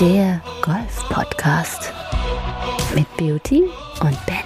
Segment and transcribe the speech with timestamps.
[0.00, 1.92] Der Golf-Podcast
[2.94, 3.64] mit Beauty
[4.00, 4.39] und Benny.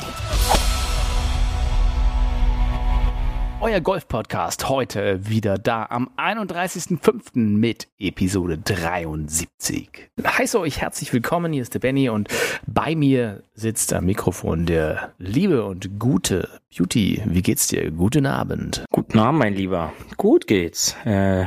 [3.64, 7.30] Euer Golf-Podcast heute wieder da am 31.05.
[7.34, 10.10] mit Episode 73.
[10.22, 12.28] Heiße euch herzlich willkommen, hier ist der Benny und
[12.66, 17.22] bei mir sitzt am Mikrofon der liebe und gute Beauty.
[17.24, 17.90] Wie geht's dir?
[17.90, 18.84] Guten Abend.
[18.92, 19.94] Guten Abend, mein Lieber.
[20.18, 20.94] Gut geht's.
[21.06, 21.46] Äh,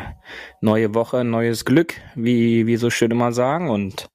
[0.60, 4.10] neue Woche, neues Glück, wie wir so schön immer sagen und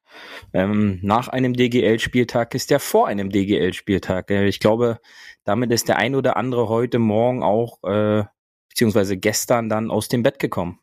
[0.52, 4.30] ähm, nach einem DGL-Spieltag ist ja vor einem DGL-Spieltag.
[4.30, 4.98] Äh, ich glaube,
[5.44, 8.24] damit ist der ein oder andere heute Morgen auch, äh,
[8.68, 10.78] beziehungsweise gestern dann aus dem Bett gekommen.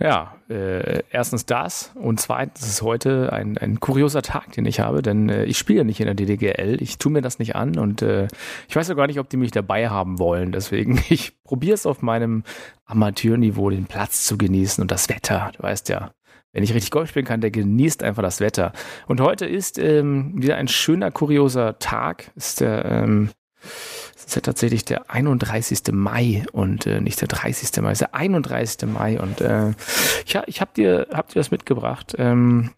[0.00, 5.02] Ja, äh, erstens das und zweitens ist heute ein, ein kurioser Tag, den ich habe,
[5.02, 8.02] denn äh, ich spiele nicht in der DDGL, ich tue mir das nicht an und
[8.02, 8.26] äh,
[8.66, 11.86] ich weiß ja gar nicht, ob die mich dabei haben wollen, deswegen ich probiere es
[11.86, 12.42] auf meinem
[12.86, 16.12] Amateurniveau, den Platz zu genießen und das Wetter, du weißt ja,
[16.52, 18.72] wenn ich richtig Golf spielen kann, der genießt einfach das Wetter.
[19.06, 22.32] Und heute ist ähm, wieder ein schöner, kurioser Tag.
[22.34, 23.30] Ist der ähm,
[24.16, 25.92] es ist ja tatsächlich der 31.
[25.92, 27.82] Mai und äh, nicht der 30.
[27.82, 28.88] Mai, es ist der 31.
[28.88, 29.72] Mai und äh,
[30.26, 32.14] ja, ich habe dir, hab dir das mitgebracht.
[32.18, 32.70] Ähm,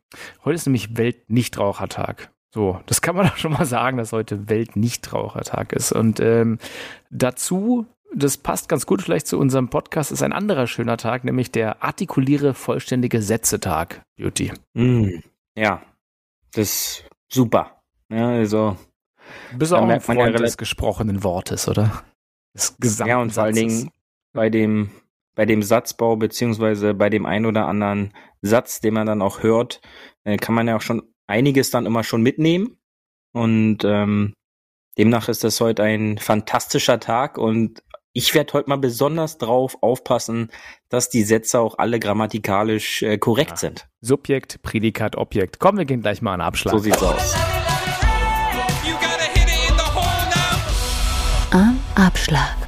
[0.45, 2.31] heute ist nämlich Weltnichtrauchertag.
[2.55, 5.93] So, das kann man doch schon mal sagen, dass heute Weltnichtrauchertag ist.
[5.93, 6.59] Und ähm,
[7.11, 11.51] dazu, das passt ganz gut vielleicht zu unserem Podcast, ist ein anderer schöner Tag, nämlich
[11.51, 14.53] der artikuliere vollständige Sätze-Tag, Beauty.
[14.75, 15.21] Mm,
[15.57, 15.83] ja,
[16.53, 17.83] das ist super.
[18.11, 18.77] Ja, also
[19.57, 22.03] bist auch ein Freund des gesprochenen Wortes, oder?
[22.55, 23.91] Des Ja, und vor allen Dingen
[24.33, 24.91] bei dem,
[25.35, 28.13] bei dem Satzbau, beziehungsweise bei dem ein oder anderen
[28.43, 29.81] Satz, den man dann auch hört,
[30.25, 32.77] äh, kann man ja auch schon einiges dann immer schon mitnehmen.
[33.33, 34.35] Und ähm,
[34.99, 37.83] demnach ist das heute ein fantastischer Tag und
[38.15, 40.51] ich werde heute mal besonders drauf aufpassen,
[40.91, 43.57] dass die Sätze auch alle grammatikalisch äh, korrekt ja.
[43.57, 43.89] sind.
[44.03, 45.59] Subjekt, Prädikat, Objekt.
[45.59, 46.75] Komm, wir gehen gleich mal an Abschlag.
[46.75, 47.35] So sieht's aus.
[51.95, 52.62] Abschlag.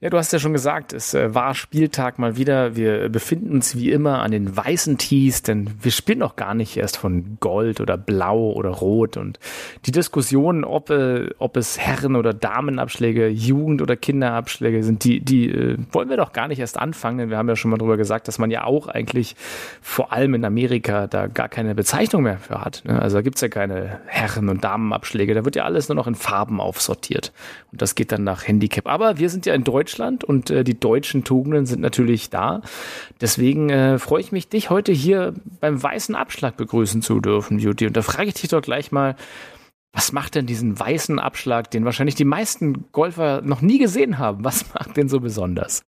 [0.00, 2.76] Ja, du hast ja schon gesagt, es äh, war Spieltag mal wieder.
[2.76, 6.76] Wir befinden uns wie immer an den weißen Tees, denn wir spielen noch gar nicht
[6.76, 9.16] erst von Gold oder Blau oder Rot.
[9.16, 9.40] Und
[9.86, 15.50] die Diskussion, ob, äh, ob es Herren- oder Damenabschläge, Jugend- oder Kinderabschläge sind, die, die
[15.50, 17.96] äh, wollen wir doch gar nicht erst anfangen, denn wir haben ja schon mal drüber
[17.96, 19.34] gesagt, dass man ja auch eigentlich
[19.82, 22.84] vor allem in Amerika da gar keine Bezeichnung mehr für hat.
[22.84, 23.02] Ne?
[23.02, 26.14] Also da gibt's ja keine Herren- und Damenabschläge, da wird ja alles nur noch in
[26.14, 27.32] Farben aufsortiert.
[27.72, 28.86] Und das geht dann nach Handicap.
[28.86, 32.60] Aber wir sind ja in Deutschland Deutschland und äh, die deutschen Tugenden sind natürlich da.
[33.22, 37.86] Deswegen äh, freue ich mich, dich heute hier beim weißen Abschlag begrüßen zu dürfen, Beauty.
[37.86, 39.16] Und da frage ich dich doch gleich mal,
[39.94, 44.44] was macht denn diesen weißen Abschlag, den wahrscheinlich die meisten Golfer noch nie gesehen haben?
[44.44, 45.80] Was macht den so besonders?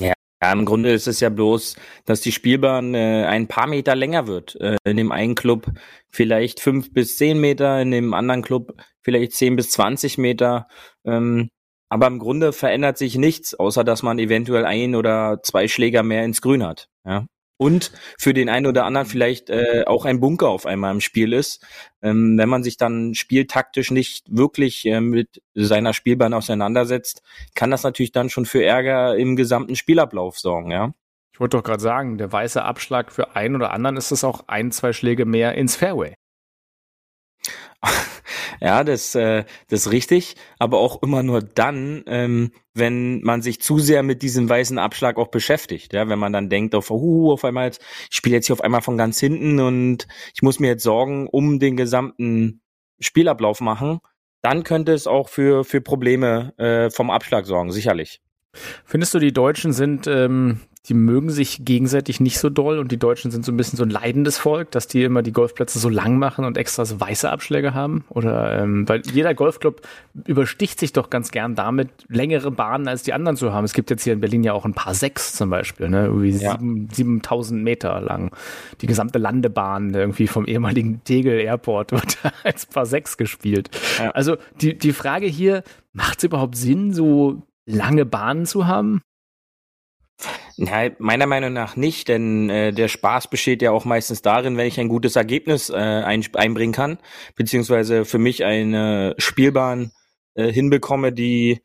[0.00, 4.26] Ja, im Grunde ist es ja bloß, dass die Spielbahn äh, ein paar Meter länger
[4.26, 4.54] wird.
[4.60, 5.66] Äh, in dem einen Club
[6.10, 10.68] vielleicht fünf bis zehn Meter, in dem anderen Club vielleicht zehn bis zwanzig Meter.
[11.04, 11.48] Ähm,
[11.88, 16.24] aber im Grunde verändert sich nichts, außer dass man eventuell ein oder zwei Schläger mehr
[16.24, 16.88] ins Grün hat.
[17.04, 17.26] Ja.
[17.58, 21.32] Und für den einen oder anderen vielleicht äh, auch ein Bunker auf einmal im Spiel
[21.32, 21.64] ist.
[22.02, 27.22] Ähm, wenn man sich dann spieltaktisch nicht wirklich äh, mit seiner Spielbahn auseinandersetzt,
[27.54, 30.92] kann das natürlich dann schon für Ärger im gesamten Spielablauf sorgen, ja.
[31.32, 34.48] Ich wollte doch gerade sagen, der weiße Abschlag für einen oder anderen ist es auch
[34.48, 36.14] ein, zwei Schläge mehr ins Fairway.
[38.60, 43.60] Ja, das, äh, das ist richtig, aber auch immer nur dann, ähm, wenn man sich
[43.60, 45.92] zu sehr mit diesem weißen Abschlag auch beschäftigt.
[45.92, 48.62] Ja, wenn man dann denkt, auf, uh, auf einmal, jetzt, ich spiele jetzt hier auf
[48.62, 52.60] einmal von ganz hinten und ich muss mir jetzt Sorgen um den gesamten
[53.00, 54.00] Spielablauf machen,
[54.42, 58.20] dann könnte es auch für, für Probleme äh, vom Abschlag sorgen, sicherlich.
[58.84, 62.98] Findest du, die Deutschen sind ähm, die mögen sich gegenseitig nicht so doll und die
[62.98, 65.88] Deutschen sind so ein bisschen so ein leidendes Volk, dass die immer die Golfplätze so
[65.88, 68.04] lang machen und extra so weiße Abschläge haben?
[68.08, 69.82] Oder ähm, weil jeder Golfclub
[70.26, 73.64] übersticht sich doch ganz gern damit, längere Bahnen als die anderen zu haben.
[73.64, 76.06] Es gibt jetzt hier in Berlin ja auch ein paar sechs zum Beispiel, ne?
[76.06, 76.52] Irgendwie ja.
[76.52, 78.30] sieben, 7000 Meter lang.
[78.80, 83.70] Die gesamte Landebahn irgendwie vom ehemaligen Tegel Airport wird als paar sechs gespielt.
[83.98, 84.10] Ja.
[84.12, 89.00] Also die, die Frage hier, macht es überhaupt Sinn, so lange Bahnen zu haben?
[90.58, 94.66] Nein, meiner Meinung nach nicht, denn äh, der Spaß besteht ja auch meistens darin, wenn
[94.66, 96.98] ich ein gutes Ergebnis äh, ein, einbringen kann,
[97.34, 99.92] beziehungsweise für mich eine Spielbahn
[100.34, 101.60] äh, hinbekomme, die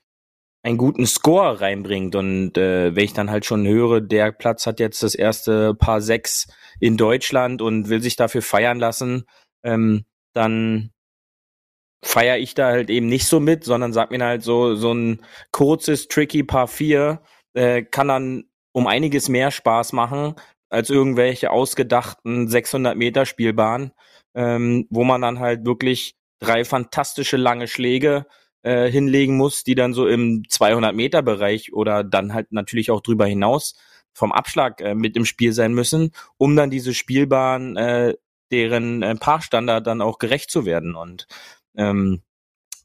[0.63, 2.15] einen guten Score reinbringt.
[2.15, 6.01] Und äh, wenn ich dann halt schon höre, der Platz hat jetzt das erste Paar
[6.01, 6.47] sechs
[6.81, 9.23] in Deutschland und will sich dafür feiern lassen,
[9.63, 10.91] ähm, dann
[12.03, 15.21] feiere ich da halt eben nicht so mit, sondern sag mir halt so, so ein
[15.51, 17.21] kurzes, tricky Paar vier
[17.53, 20.35] äh, kann dann um einiges mehr Spaß machen,
[20.69, 23.91] als irgendwelche ausgedachten 600 Meter Spielbahnen,
[24.35, 28.25] ähm, wo man dann halt wirklich drei fantastische lange Schläge
[28.63, 33.01] äh, hinlegen muss, die dann so im 200 Meter Bereich oder dann halt natürlich auch
[33.01, 33.75] drüber hinaus
[34.13, 38.15] vom Abschlag äh, mit im Spiel sein müssen, um dann diese Spielbahn äh,
[38.51, 40.95] deren äh, Paarstandard dann auch gerecht zu werden.
[40.95, 41.27] Und
[41.75, 42.21] ähm,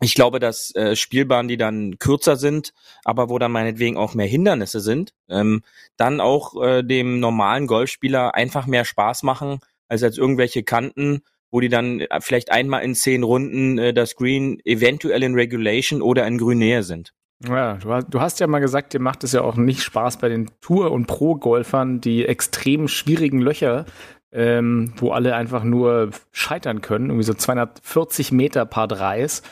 [0.00, 2.72] ich glaube, dass äh, Spielbahnen, die dann kürzer sind,
[3.04, 5.62] aber wo dann meinetwegen auch mehr Hindernisse sind, ähm,
[5.96, 11.60] dann auch äh, dem normalen Golfspieler einfach mehr Spaß machen, als als irgendwelche Kanten, wo
[11.60, 16.26] die dann äh, vielleicht einmal in zehn Runden äh, das Green eventuell in Regulation oder
[16.26, 17.12] in Grünnähe sind.
[17.44, 20.50] Ja, du hast, ja mal gesagt, dir macht es ja auch nicht Spaß bei den
[20.62, 23.84] Tour- und Pro-Golfern, die extrem schwierigen Löcher,
[24.32, 29.42] ähm, wo alle einfach nur scheitern können, irgendwie so 240 Meter Paar Dreis.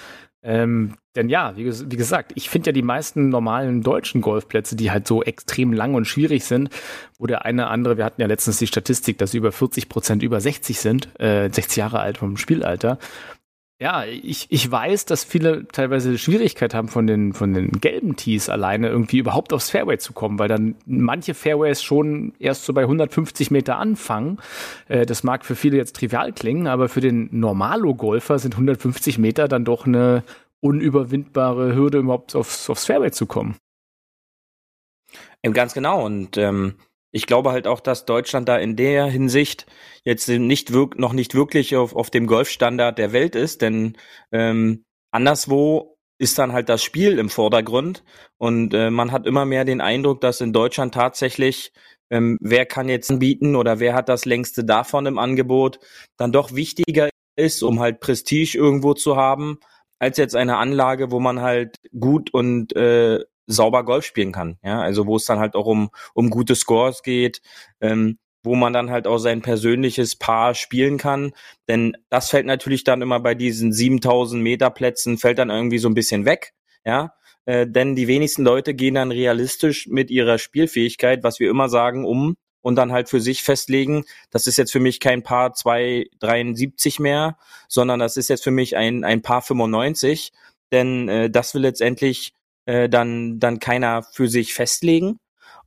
[0.44, 4.90] Ähm, denn ja, wie, wie gesagt, ich finde ja die meisten normalen deutschen Golfplätze, die
[4.90, 6.68] halt so extrem lang und schwierig sind,
[7.18, 10.40] wo der eine andere, wir hatten ja letztens die Statistik, dass über 40 Prozent über
[10.40, 12.98] 60 sind, äh, 60 Jahre alt vom Spielalter.
[13.80, 18.48] Ja, ich, ich weiß, dass viele teilweise Schwierigkeit haben, von den, von den gelben Tees
[18.48, 22.82] alleine irgendwie überhaupt aufs Fairway zu kommen, weil dann manche Fairways schon erst so bei
[22.82, 24.38] 150 Meter anfangen.
[24.86, 29.48] Äh, das mag für viele jetzt trivial klingen, aber für den Normalo-Golfer sind 150 Meter
[29.48, 30.22] dann doch eine
[30.60, 33.56] unüberwindbare Hürde, überhaupt aufs, aufs Fairway zu kommen.
[35.52, 36.04] Ganz genau.
[36.04, 36.76] Und ähm,
[37.14, 39.66] ich glaube halt auch, dass Deutschland da in der Hinsicht
[40.02, 43.96] jetzt nicht wirk noch nicht wirklich auf, auf dem Golfstandard der Welt ist, denn
[44.32, 48.02] ähm, anderswo ist dann halt das Spiel im Vordergrund
[48.36, 51.72] und äh, man hat immer mehr den Eindruck, dass in Deutschland tatsächlich
[52.10, 55.78] ähm, wer kann jetzt bieten oder wer hat das längste davon im Angebot,
[56.16, 59.60] dann doch wichtiger ist, um halt Prestige irgendwo zu haben,
[60.00, 64.58] als jetzt eine Anlage, wo man halt gut und äh, sauber Golf spielen kann.
[64.62, 67.40] Ja, also wo es dann halt auch um, um gute Scores geht,
[67.80, 71.32] ähm, wo man dann halt auch sein persönliches Paar spielen kann.
[71.68, 75.88] Denn das fällt natürlich dann immer bei diesen 7000 Meter Plätzen, fällt dann irgendwie so
[75.88, 76.52] ein bisschen weg.
[76.84, 77.14] Ja,
[77.46, 82.04] äh, denn die wenigsten Leute gehen dann realistisch mit ihrer Spielfähigkeit, was wir immer sagen,
[82.04, 86.98] um und dann halt für sich festlegen, das ist jetzt für mich kein Paar 273
[86.98, 87.36] mehr,
[87.68, 90.32] sondern das ist jetzt für mich ein, ein Paar 95,
[90.72, 92.32] denn äh, das will letztendlich
[92.66, 95.18] äh, dann, dann keiner für sich festlegen.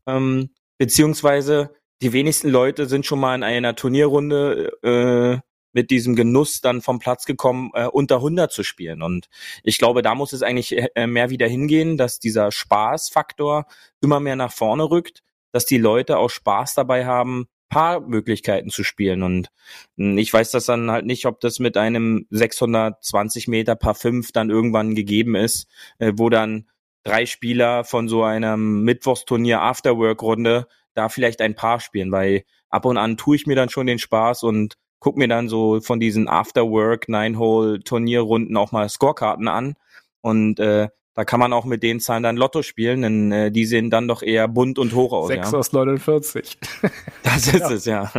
[0.06, 5.40] Ähm, beziehungsweise die wenigsten Leute sind schon mal in einer Turnierrunde äh,
[5.74, 9.02] mit diesem Genuss dann vom Platz gekommen, äh, unter 100 zu spielen.
[9.02, 9.30] Und
[9.64, 13.66] ich glaube, da muss es eigentlich äh, mehr wieder hingehen, dass dieser Spaßfaktor
[14.02, 15.22] immer mehr nach vorne rückt,
[15.52, 19.24] dass die Leute auch Spaß dabei haben, paar Möglichkeiten zu spielen.
[19.24, 19.50] Und
[19.98, 24.32] hm, ich weiß das dann halt nicht, ob das mit einem 620 Meter Paar 5
[24.32, 25.68] dann irgendwann gegeben ist,
[26.00, 26.68] äh, wo dann
[27.08, 32.98] drei Spieler von so einem Mittwochsturnier Afterwork-Runde da vielleicht ein Paar spielen, weil ab und
[32.98, 36.28] an tue ich mir dann schon den Spaß und guck mir dann so von diesen
[36.28, 39.76] Afterwork Nine-Hole Turnierrunden auch mal Scorekarten an.
[40.22, 43.66] Und äh, da kann man auch mit den Zahlen dann Lotto spielen, denn äh, die
[43.66, 45.30] sehen dann doch eher bunt und hoch aus.
[45.30, 45.58] 6 ja.
[45.58, 46.60] aus 49.
[47.24, 47.72] Das ist ja.
[47.72, 48.12] es, ja.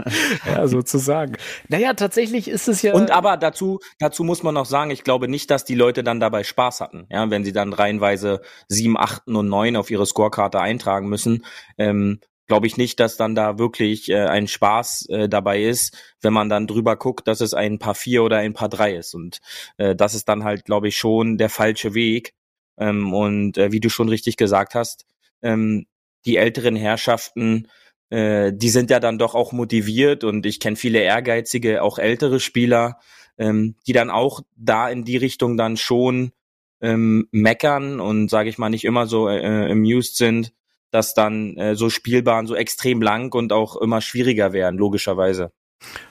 [0.47, 1.37] Ja, sozusagen.
[1.69, 2.95] Naja, tatsächlich ist es ja.
[2.95, 6.19] Und aber dazu, dazu muss man noch sagen, ich glaube nicht, dass die Leute dann
[6.19, 10.61] dabei Spaß hatten, ja, wenn sie dann reihenweise sieben, achten und neun auf ihre Scorekarte
[10.61, 11.45] eintragen müssen.
[11.79, 16.33] Ähm, glaube ich nicht, dass dann da wirklich äh, ein Spaß äh, dabei ist, wenn
[16.33, 19.15] man dann drüber guckt, dass es ein paar vier oder ein paar drei ist.
[19.15, 19.41] Und
[19.77, 22.35] äh, das ist dann halt, glaube ich, schon der falsche Weg.
[22.79, 25.05] Ähm, und äh, wie du schon richtig gesagt hast,
[25.43, 25.87] ähm,
[26.25, 27.69] die älteren Herrschaften,
[28.11, 32.41] äh, die sind ja dann doch auch motiviert und ich kenne viele ehrgeizige, auch ältere
[32.41, 32.99] Spieler,
[33.39, 36.33] ähm, die dann auch da in die Richtung dann schon
[36.81, 40.53] ähm, meckern und sage ich mal nicht immer so äh, amused sind,
[40.91, 45.53] dass dann äh, so Spielbahnen so extrem lang und auch immer schwieriger werden, logischerweise.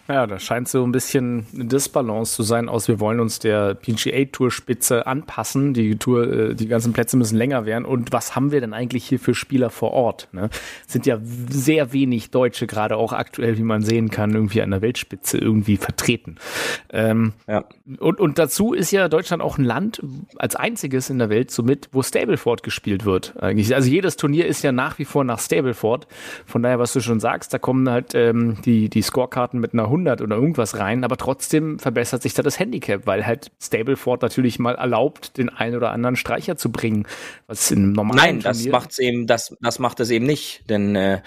[0.08, 3.76] Ja, da scheint so ein bisschen eine Disbalance zu sein aus, wir wollen uns der
[3.76, 8.62] PGA-Tour-Spitze anpassen, die Tour, äh, die ganzen Plätze müssen länger werden und was haben wir
[8.62, 10.30] denn eigentlich hier für Spieler vor Ort?
[10.32, 10.50] Ne?
[10.88, 11.20] Sind ja
[11.50, 15.76] sehr wenig Deutsche, gerade auch aktuell, wie man sehen kann, irgendwie an der Weltspitze irgendwie
[15.76, 16.38] vertreten.
[16.90, 17.66] Ähm, ja.
[18.00, 20.02] und, und dazu ist ja Deutschland auch ein Land,
[20.38, 23.36] als einziges in der Welt somit, wo Stableford gespielt wird.
[23.42, 23.76] Eigentlich.
[23.76, 26.08] Also jedes Turnier ist ja nach wie vor nach Stableford.
[26.46, 29.74] Von daher, was du schon sagst, da kommen halt ähm, die, die Scorekarten starten mit
[29.74, 34.22] einer 100 oder irgendwas rein, aber trotzdem verbessert sich da das Handicap, weil halt Stableford
[34.22, 37.06] natürlich mal erlaubt, den einen oder anderen Streicher zu bringen,
[37.48, 41.22] was in normalen Nein, das macht's eben, das, das macht es eben nicht, denn äh,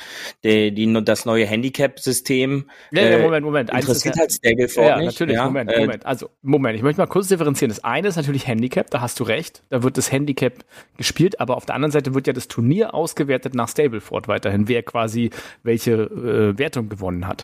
[0.45, 3.71] die, die, das neue Handicap-System ja, ja, Moment, Moment.
[3.71, 5.07] interessiert halt Stableford ja, nicht.
[5.07, 6.07] Natürlich, ja, Moment, äh, Moment.
[6.07, 7.71] Also, Moment, ich möchte mal kurz differenzieren.
[7.71, 10.65] Das eine ist natürlich Handicap, da hast du recht, da wird das Handicap
[10.97, 14.83] gespielt, aber auf der anderen Seite wird ja das Turnier ausgewertet nach Stableford weiterhin, wer
[14.83, 15.31] quasi
[15.63, 17.43] welche äh, Wertung gewonnen hat.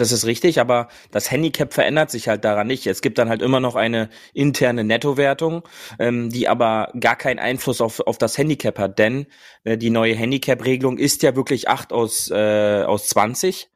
[0.00, 2.86] Das ist richtig, aber das Handicap verändert sich halt daran nicht.
[2.86, 7.82] Es gibt dann halt immer noch eine interne Nettowertung, ähm, die aber gar keinen Einfluss
[7.82, 9.26] auf, auf das Handicap hat, denn
[9.64, 13.68] äh, die neue Handicap-Regelung ist ja wirklich 8 aus, äh, aus 20.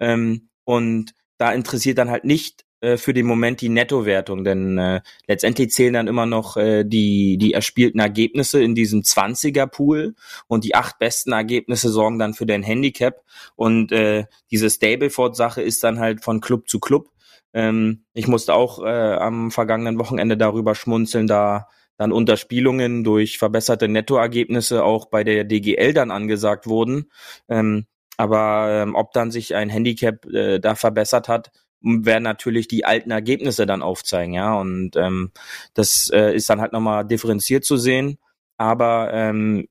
[0.00, 5.70] Ähm, und da interessiert dann halt nicht für den Moment die Nettowertung, denn äh, letztendlich
[5.70, 10.14] zählen dann immer noch äh, die, die erspielten Ergebnisse in diesem 20er-Pool
[10.46, 13.22] und die acht besten Ergebnisse sorgen dann für dein Handicap
[13.56, 17.08] und äh, diese Stableford-Sache ist dann halt von Club zu Club.
[17.52, 23.88] Ähm, ich musste auch äh, am vergangenen Wochenende darüber schmunzeln, da dann Unterspielungen durch verbesserte
[23.88, 27.10] Nettoergebnisse auch bei der DGL dann angesagt wurden.
[27.48, 32.84] Ähm, aber ähm, ob dann sich ein Handicap äh, da verbessert hat, werden natürlich die
[32.84, 34.58] alten Ergebnisse dann aufzeigen, ja.
[34.58, 35.32] Und ähm,
[35.74, 38.18] das äh, ist dann halt nochmal differenziert zu sehen.
[38.56, 39.68] Aber ähm,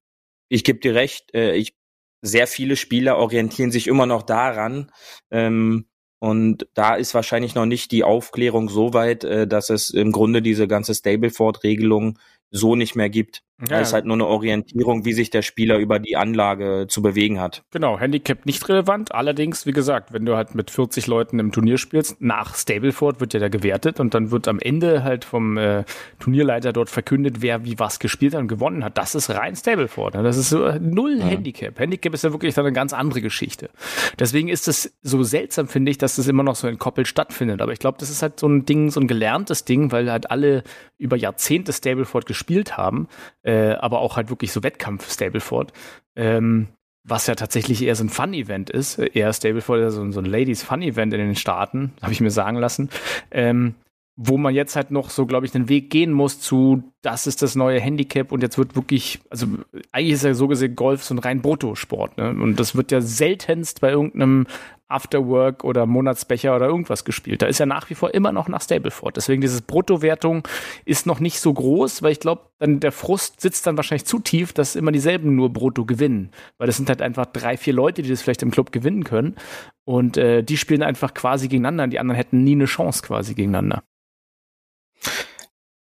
[0.49, 1.75] ich gebe dir recht, äh, ich
[2.21, 4.91] sehr viele Spieler orientieren sich immer noch daran.
[5.31, 5.87] Ähm,
[6.19, 10.41] und da ist wahrscheinlich noch nicht die Aufklärung so weit, äh, dass es im Grunde
[10.41, 12.17] diese ganze Stableford-Regelung
[12.49, 13.43] so nicht mehr gibt.
[13.59, 13.67] Ja.
[13.69, 17.39] Da ist halt nur eine Orientierung, wie sich der Spieler über die Anlage zu bewegen
[17.39, 17.63] hat.
[17.71, 19.15] Genau, Handicap nicht relevant.
[19.15, 23.33] Allerdings, wie gesagt, wenn du halt mit 40 Leuten im Turnier spielst, nach Stableford wird
[23.33, 25.85] ja da gewertet und dann wird am Ende halt vom äh,
[26.19, 28.95] Turnierleiter dort verkündet, wer wie was gespielt hat und gewonnen hat.
[28.95, 30.13] Das ist rein Stableford.
[30.13, 30.21] Ne?
[30.21, 31.25] Das ist so äh, null ja.
[31.25, 31.79] Handicap.
[31.79, 33.71] Handicap ist ja wirklich dann eine ganz andere Geschichte.
[34.19, 37.63] Deswegen ist es so seltsam, finde ich, dass das immer noch so entkoppelt stattfindet.
[37.63, 40.29] Aber ich glaube, das ist halt so ein Ding, so ein gelerntes Ding, weil halt
[40.29, 40.61] alle
[40.99, 43.07] über Jahrzehnte Stableford gespielt haben
[43.47, 45.71] äh, aber auch halt wirklich so Wettkampf-Stableford.
[46.15, 46.67] Ähm,
[47.03, 48.99] was ja tatsächlich eher so ein Fun-Event ist.
[48.99, 52.89] Eher Stableford ist so, so ein Ladies-Fun-Event in den Staaten, habe ich mir sagen lassen.
[53.31, 53.75] Ähm,
[54.19, 57.43] wo man jetzt halt noch so, glaube ich, den Weg gehen muss zu, das ist
[57.43, 59.45] das neue Handicap und jetzt wird wirklich, also
[59.91, 62.31] eigentlich ist ja so gesehen Golf so ein rein Bruttosport, ne?
[62.31, 64.47] Und das wird ja seltenst bei irgendeinem
[64.89, 67.41] Afterwork oder Monatsbecher oder irgendwas gespielt.
[67.41, 69.17] Da ist ja nach wie vor immer noch nach Stableford.
[69.17, 70.47] Deswegen dieses Bruttowertung
[70.85, 74.19] ist noch nicht so groß, weil ich glaube, dann der Frust sitzt dann wahrscheinlich zu
[74.19, 76.31] tief, dass immer dieselben nur Brutto gewinnen.
[76.57, 79.35] Weil das sind halt einfach drei, vier Leute, die das vielleicht im Club gewinnen können.
[79.85, 81.87] Und äh, die spielen einfach quasi gegeneinander.
[81.87, 83.83] Die anderen hätten nie eine Chance quasi gegeneinander.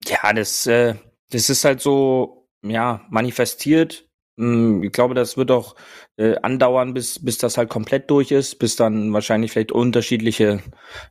[0.06, 0.94] Ja, das, äh,
[1.30, 4.08] das ist halt so, ja, manifestiert.
[4.38, 5.76] Hm, ich glaube, das wird auch
[6.16, 10.60] äh, andauern, bis, bis das halt komplett durch ist, bis dann wahrscheinlich vielleicht unterschiedliche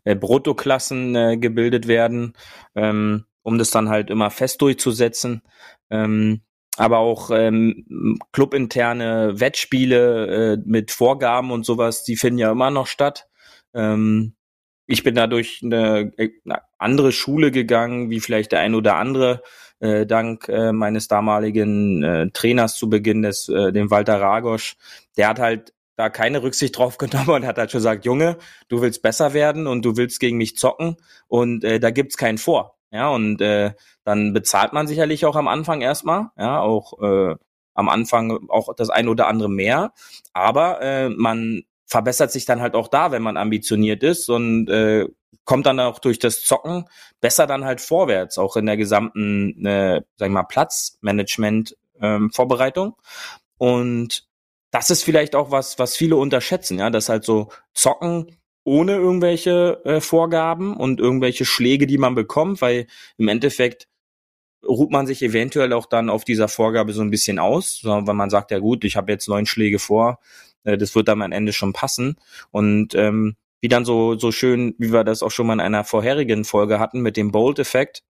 [0.03, 2.33] äh, Bruttoklassen äh, gebildet werden,
[2.75, 5.41] ähm, um das dann halt immer fest durchzusetzen.
[5.89, 6.41] Ähm,
[6.77, 12.87] aber auch ähm, clubinterne Wettspiele äh, mit Vorgaben und sowas, die finden ja immer noch
[12.87, 13.27] statt.
[13.73, 14.35] Ähm,
[14.87, 19.41] ich bin da durch eine, eine andere Schule gegangen, wie vielleicht der ein oder andere,
[19.83, 24.77] äh, dank äh, meines damaligen äh, Trainers zu Beginn des, äh, dem Walter Ragosch.
[25.17, 28.37] Der hat halt da keine Rücksicht drauf genommen und hat halt schon gesagt, Junge,
[28.69, 30.95] du willst besser werden und du willst gegen mich zocken
[31.27, 32.77] und äh, da gibt's keinen vor.
[32.91, 33.73] Ja, und äh,
[34.03, 37.35] dann bezahlt man sicherlich auch am Anfang erstmal, ja, auch äh,
[37.73, 39.93] am Anfang auch das ein oder andere mehr,
[40.31, 45.07] aber äh, man verbessert sich dann halt auch da, wenn man ambitioniert ist und äh,
[45.45, 46.85] kommt dann auch durch das Zocken
[47.21, 52.31] besser dann halt vorwärts, auch in der gesamten, äh, sag ich mal, Platzmanagement ähm.
[53.57, 54.27] Und
[54.71, 59.81] das ist vielleicht auch was, was viele unterschätzen, ja, dass halt so Zocken ohne irgendwelche
[59.85, 63.87] äh, Vorgaben und irgendwelche Schläge, die man bekommt, weil im Endeffekt
[64.65, 68.29] ruht man sich eventuell auch dann auf dieser Vorgabe so ein bisschen aus, wenn man
[68.29, 70.19] sagt, ja gut, ich habe jetzt neun Schläge vor,
[70.63, 72.17] äh, das wird dann am Ende schon passen.
[72.51, 75.85] Und ähm, wie dann so, so schön, wie wir das auch schon mal in einer
[75.85, 78.03] vorherigen Folge hatten mit dem Bold-Effekt,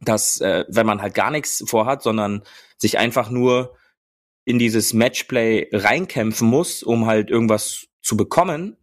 [0.00, 2.44] dass äh, wenn man halt gar nichts vorhat, sondern
[2.76, 3.74] sich einfach nur
[4.44, 8.76] in dieses Matchplay reinkämpfen muss, um halt irgendwas zu bekommen,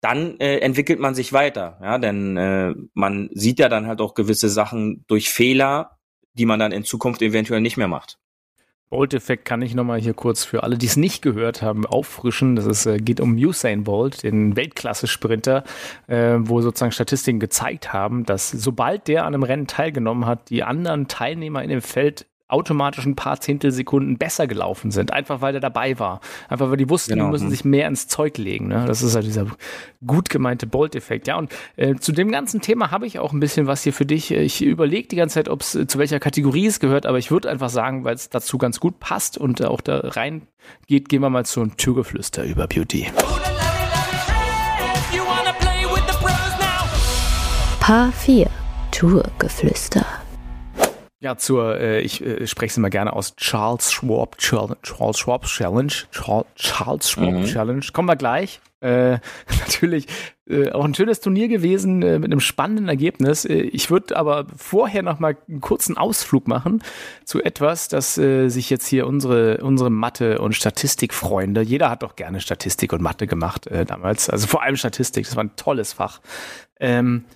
[0.00, 4.14] dann äh, entwickelt man sich weiter, ja, denn äh, man sieht ja dann halt auch
[4.14, 5.98] gewisse Sachen durch Fehler,
[6.34, 8.20] die man dann in Zukunft eventuell nicht mehr macht.
[8.92, 12.56] Bolt-Effekt kann ich nochmal hier kurz für alle, die es nicht gehört haben, auffrischen.
[12.56, 15.64] Das ist, äh, geht um Usain Bolt, den Weltklasse-Sprinter,
[16.08, 20.62] äh, wo sozusagen Statistiken gezeigt haben, dass sobald der an einem Rennen teilgenommen hat, die
[20.62, 25.60] anderen Teilnehmer in dem Feld automatisch ein paar Zehntelsekunden besser gelaufen sind, einfach weil der
[25.60, 26.20] dabei war.
[26.48, 27.26] Einfach weil die wussten, genau.
[27.26, 27.50] die müssen mhm.
[27.50, 28.68] sich mehr ins Zeug legen.
[28.68, 28.84] Ne?
[28.86, 29.46] Das ist halt dieser
[30.06, 31.28] gut gemeinte Bolt-Effekt.
[31.28, 34.06] Ja, und äh, zu dem ganzen Thema habe ich auch ein bisschen was hier für
[34.06, 34.30] dich.
[34.30, 37.30] Ich überlege die ganze Zeit, ob es äh, zu welcher Kategorie es gehört, aber ich
[37.30, 40.42] würde einfach sagen, weil es dazu ganz gut passt und äh, auch da rein
[40.86, 43.06] geht, gehen wir mal zu einem Türgeflüster über Beauty.
[47.80, 48.48] Paar 4
[48.92, 50.21] Tourgeflüster.
[51.22, 54.76] Ja, zur, äh, ich äh, spreche es immer gerne aus, Charles Schwab Challenge.
[54.82, 55.92] Charles Schwab Challenge.
[56.56, 57.44] Charles Schwab mhm.
[57.44, 57.86] Challenge.
[57.92, 58.60] Kommen wir gleich.
[58.80, 59.18] Äh,
[59.60, 60.08] natürlich
[60.48, 63.44] äh, auch ein schönes Turnier gewesen äh, mit einem spannenden Ergebnis.
[63.44, 66.82] Äh, ich würde aber vorher noch mal einen kurzen Ausflug machen
[67.24, 72.16] zu etwas, das äh, sich jetzt hier unsere unsere Mathe und Statistikfreunde, jeder hat doch
[72.16, 75.92] gerne Statistik und Mathe gemacht äh, damals, also vor allem Statistik, das war ein tolles
[75.92, 76.20] Fach.
[76.80, 77.26] Ähm,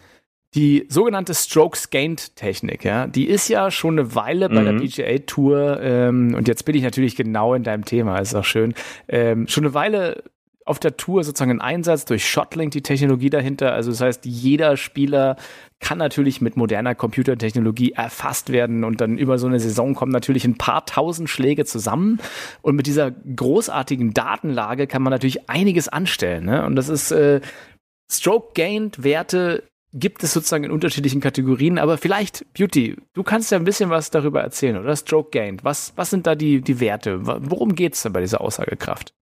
[0.57, 4.79] die sogenannte Strokes Gained Technik, ja, die ist ja schon eine Weile bei mhm.
[4.79, 8.45] der PGA Tour ähm, und jetzt bin ich natürlich genau in deinem Thema, ist auch
[8.45, 8.75] schön,
[9.07, 10.25] ähm, schon eine Weile
[10.65, 13.73] auf der Tour sozusagen ein Einsatz durch Shotlink, die Technologie dahinter.
[13.73, 15.37] Also das heißt, jeder Spieler
[15.79, 20.45] kann natürlich mit moderner Computertechnologie erfasst werden und dann über so eine Saison kommen natürlich
[20.45, 22.19] ein paar tausend Schläge zusammen
[22.63, 26.47] und mit dieser großartigen Datenlage kann man natürlich einiges anstellen.
[26.47, 26.67] Ne?
[26.67, 27.41] Und das ist äh,
[28.11, 29.63] Stroke Gained Werte
[29.99, 34.11] gibt es sozusagen in unterschiedlichen Kategorien, aber vielleicht, Beauty, du kannst ja ein bisschen was
[34.11, 34.95] darüber erzählen, oder?
[34.95, 35.65] Stroke Gained.
[35.65, 37.27] Was, was sind da die, die Werte?
[37.27, 39.15] Worum geht es denn bei dieser Aussagekraft?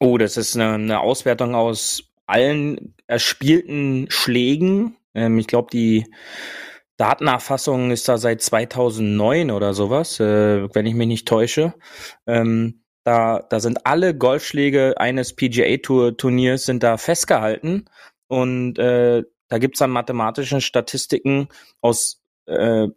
[0.00, 4.96] Oh, das ist eine, eine Auswertung aus allen erspielten Schlägen.
[5.14, 6.06] Ähm, ich glaube, die
[6.96, 11.74] Datenerfassung ist da seit 2009 oder sowas, äh, wenn ich mich nicht täusche.
[12.26, 17.84] Ähm, da, da sind alle Golfschläge eines PGA Tour Turniers sind da festgehalten
[18.28, 21.48] und äh, da gibt's dann mathematische Statistiken
[21.80, 22.88] aus äh,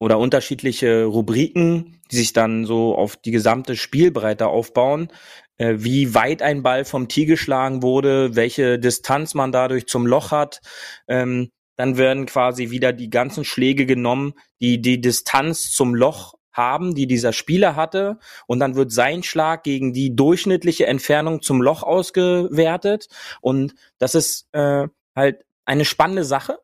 [0.00, 5.08] oder unterschiedliche Rubriken, die sich dann so auf die gesamte Spielbreite aufbauen,
[5.56, 10.30] äh, wie weit ein Ball vom Tee geschlagen wurde, welche Distanz man dadurch zum Loch
[10.30, 10.60] hat.
[11.08, 16.94] Ähm, dann werden quasi wieder die ganzen Schläge genommen, die die Distanz zum Loch haben,
[16.94, 18.18] die dieser Spieler hatte.
[18.46, 23.08] Und dann wird sein Schlag gegen die durchschnittliche Entfernung zum Loch ausgewertet.
[23.40, 26.58] Und das ist äh, halt eine spannende Sache,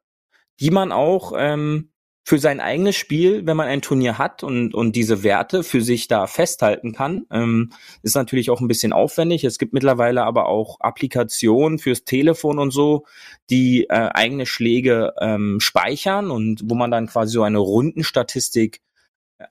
[0.61, 1.91] die man auch ähm,
[2.27, 6.09] für sein eigenes Spiel, wenn man ein Turnier hat und, und diese Werte für sich
[6.09, 7.71] da festhalten kann, ähm,
[8.03, 9.45] ist natürlich auch ein bisschen aufwendig.
[9.45, 13.05] Es gibt mittlerweile aber auch Applikationen fürs Telefon und so,
[13.51, 18.81] die äh, eigene Schläge ähm, speichern und wo man dann quasi so eine Rundenstatistik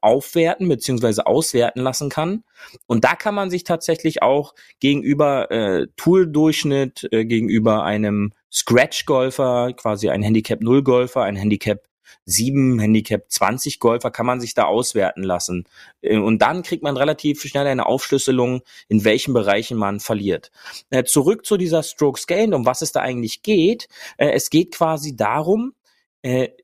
[0.01, 2.43] aufwerten beziehungsweise auswerten lassen kann.
[2.87, 10.09] Und da kann man sich tatsächlich auch gegenüber äh, Tool-Durchschnitt, äh, gegenüber einem Scratch-Golfer, quasi
[10.09, 11.83] ein Handicap-0-Golfer, ein Handicap
[12.25, 15.65] 7, Handicap 20 Golfer kann man sich da auswerten lassen.
[16.01, 20.51] Äh, und dann kriegt man relativ schnell eine Aufschlüsselung, in welchen Bereichen man verliert.
[20.89, 23.87] Äh, zurück zu dieser Stroke Scale, um was es da eigentlich geht.
[24.17, 25.73] Äh, es geht quasi darum,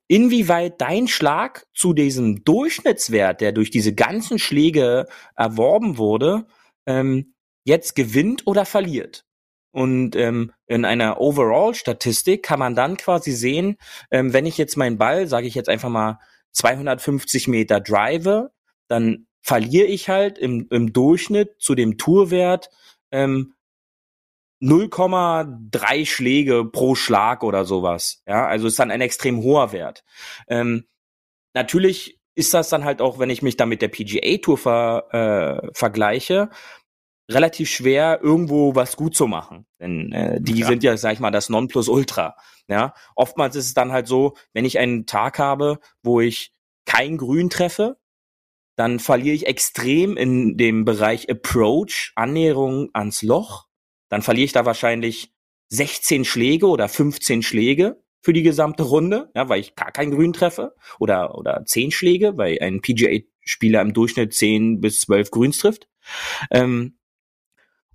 [0.08, 6.46] inwieweit dein Schlag zu diesem Durchschnittswert, der durch diese ganzen Schläge erworben wurde,
[6.86, 7.34] ähm,
[7.66, 9.26] jetzt gewinnt oder verliert.
[9.72, 13.78] Und ähm, in einer Overall-Statistik kann man dann quasi sehen,
[14.12, 16.20] ähm, wenn ich jetzt meinen Ball, sage ich jetzt einfach mal
[16.54, 18.50] 250 Meter drive,
[18.88, 22.70] dann verliere ich halt im, im Durchschnitt zu dem Tourwert
[23.12, 23.54] ähm,
[24.62, 28.22] 0,3 Schläge pro Schlag oder sowas.
[28.28, 30.04] Ja, also ist dann ein extrem hoher Wert.
[30.48, 30.86] Ähm,
[31.54, 35.08] natürlich ist das dann halt auch, wenn ich mich da mit der PGA Tour ver,
[35.12, 36.50] äh, vergleiche,
[37.30, 39.66] relativ schwer, irgendwo was gut zu machen.
[39.80, 40.68] Denn äh, die ja.
[40.68, 42.36] sind ja, sag ich mal, das Nonplusultra.
[42.68, 46.52] Ja, oftmals ist es dann halt so, wenn ich einen Tag habe, wo ich
[46.86, 47.98] kein Grün treffe,
[48.76, 53.69] dann verliere ich extrem in dem Bereich Approach, Annäherung ans Loch
[54.10, 55.34] dann verliere ich da wahrscheinlich
[55.70, 60.34] 16 Schläge oder 15 Schläge für die gesamte Runde, ja, weil ich gar kein Grün
[60.34, 65.88] treffe oder oder 10 Schläge, weil ein PGA-Spieler im Durchschnitt 10 bis 12 Grüns trifft.
[66.52, 66.98] Ähm,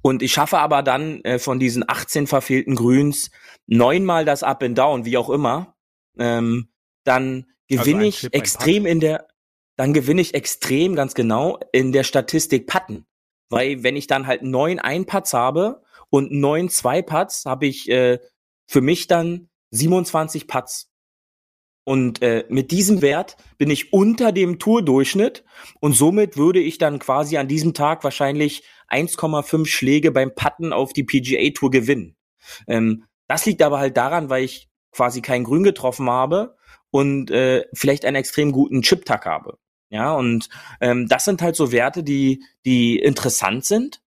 [0.00, 3.30] und ich schaffe aber dann äh, von diesen 18 verfehlten Grüns
[3.66, 5.76] neunmal das Up and Down, wie auch immer.
[6.18, 6.68] Ähm,
[7.04, 9.28] dann gewinne also ich extrem in der,
[9.76, 13.06] dann gewinne ich extrem ganz genau in der Statistik Patten.
[13.48, 15.82] Weil wenn ich dann halt neun Einputts habe
[16.14, 18.20] und neun Zwei-Putts habe ich äh,
[18.68, 20.88] für mich dann 27 Putts.
[21.82, 25.42] Und äh, mit diesem Wert bin ich unter dem Tourdurchschnitt
[25.80, 30.92] und somit würde ich dann quasi an diesem Tag wahrscheinlich 1,5 Schläge beim Putten auf
[30.92, 32.14] die PGA Tour gewinnen.
[32.68, 36.56] Ähm, das liegt aber halt daran, weil ich quasi kein Grün getroffen habe
[36.92, 39.58] und äh, vielleicht einen extrem guten Chip-Tag habe.
[39.90, 40.48] Ja, und
[40.80, 44.03] ähm, das sind halt so Werte, die, die interessant sind.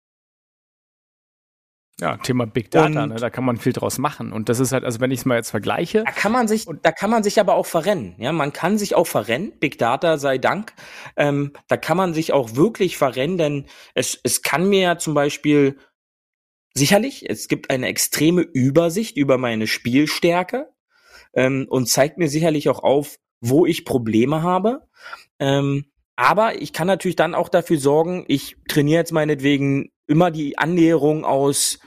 [1.98, 4.32] Ja, Thema Big Data, ne, da kann man viel draus machen.
[4.32, 6.04] Und das ist halt, also wenn ich es mal jetzt vergleiche.
[6.04, 8.14] Da kann man sich, da kann man sich aber auch verrennen.
[8.18, 9.58] Ja, man kann sich auch verrennen.
[9.58, 10.74] Big Data sei Dank.
[11.16, 15.14] Ähm, da kann man sich auch wirklich verrennen, denn es, es kann mir ja zum
[15.14, 15.78] Beispiel
[16.74, 20.68] sicherlich, es gibt eine extreme Übersicht über meine Spielstärke
[21.32, 24.86] ähm, und zeigt mir sicherlich auch auf, wo ich Probleme habe.
[25.38, 30.58] Ähm, aber ich kann natürlich dann auch dafür sorgen, ich trainiere jetzt meinetwegen immer die
[30.58, 31.78] Annäherung aus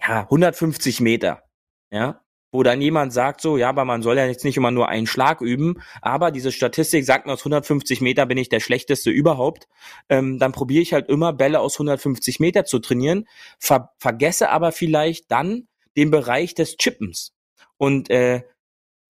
[0.00, 1.42] ja, 150 Meter.
[1.90, 4.88] Ja, wo dann jemand sagt so, ja, aber man soll ja jetzt nicht immer nur
[4.88, 9.10] einen Schlag üben, aber diese Statistik sagt mir, aus 150 Meter bin ich der schlechteste
[9.10, 9.68] überhaupt,
[10.10, 13.26] ähm, dann probiere ich halt immer Bälle aus 150 Meter zu trainieren,
[13.58, 17.32] ver vergesse aber vielleicht dann den Bereich des Chippens.
[17.78, 18.42] Und äh,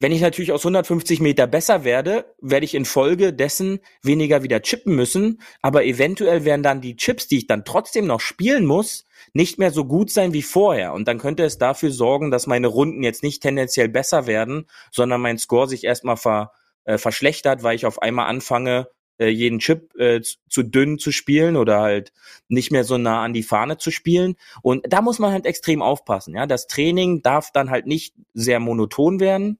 [0.03, 4.97] wenn ich natürlich aus 150 Meter besser werde, werde ich infolge dessen weniger wieder chippen
[4.97, 5.41] müssen.
[5.61, 9.71] Aber eventuell werden dann die Chips, die ich dann trotzdem noch spielen muss, nicht mehr
[9.71, 10.93] so gut sein wie vorher.
[10.93, 15.21] Und dann könnte es dafür sorgen, dass meine Runden jetzt nicht tendenziell besser werden, sondern
[15.21, 16.51] mein Score sich erstmal ver,
[16.85, 18.88] äh, verschlechtert, weil ich auf einmal anfange,
[19.19, 22.12] äh, jeden Chip äh, zu dünn zu spielen oder halt
[22.49, 24.35] nicht mehr so nah an die Fahne zu spielen.
[24.62, 26.35] Und da muss man halt extrem aufpassen.
[26.35, 29.59] Ja, das Training darf dann halt nicht sehr monoton werden.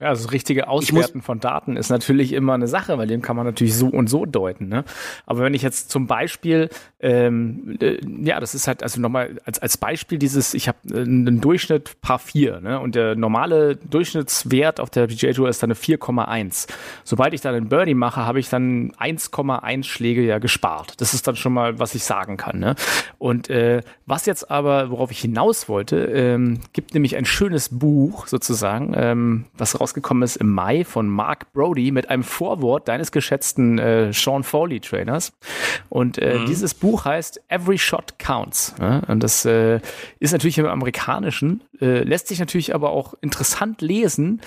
[0.00, 3.34] Ja, also das richtige Auswerten von Daten ist natürlich immer eine Sache, weil dem kann
[3.34, 4.68] man natürlich so und so deuten.
[4.68, 4.84] Ne?
[5.26, 6.68] Aber wenn ich jetzt zum Beispiel,
[7.00, 11.00] ähm, äh, ja, das ist halt, also nochmal als, als Beispiel dieses, ich habe äh,
[11.00, 12.78] einen Durchschnitt Paar 4 ne?
[12.78, 16.68] und der normale Durchschnittswert auf der PGA Tour ist dann eine 4,1.
[17.02, 21.00] Sobald ich dann einen Birdie mache, habe ich dann 1,1 Schläge ja gespart.
[21.00, 22.60] Das ist dann schon mal, was ich sagen kann.
[22.60, 22.76] Ne?
[23.18, 28.28] Und äh, was jetzt aber, worauf ich hinaus wollte, ähm, gibt nämlich ein schönes Buch
[28.28, 33.10] sozusagen, ähm, was raus rausgekommen ist im Mai von Mark Brody mit einem Vorwort deines
[33.10, 35.32] geschätzten äh, Sean Foley Trainers.
[35.88, 36.46] Und äh, mhm.
[36.46, 38.74] dieses Buch heißt Every Shot Counts.
[38.78, 39.00] Ja?
[39.08, 39.80] Und das äh,
[40.18, 44.42] ist natürlich im Amerikanischen, äh, lässt sich natürlich aber auch interessant lesen,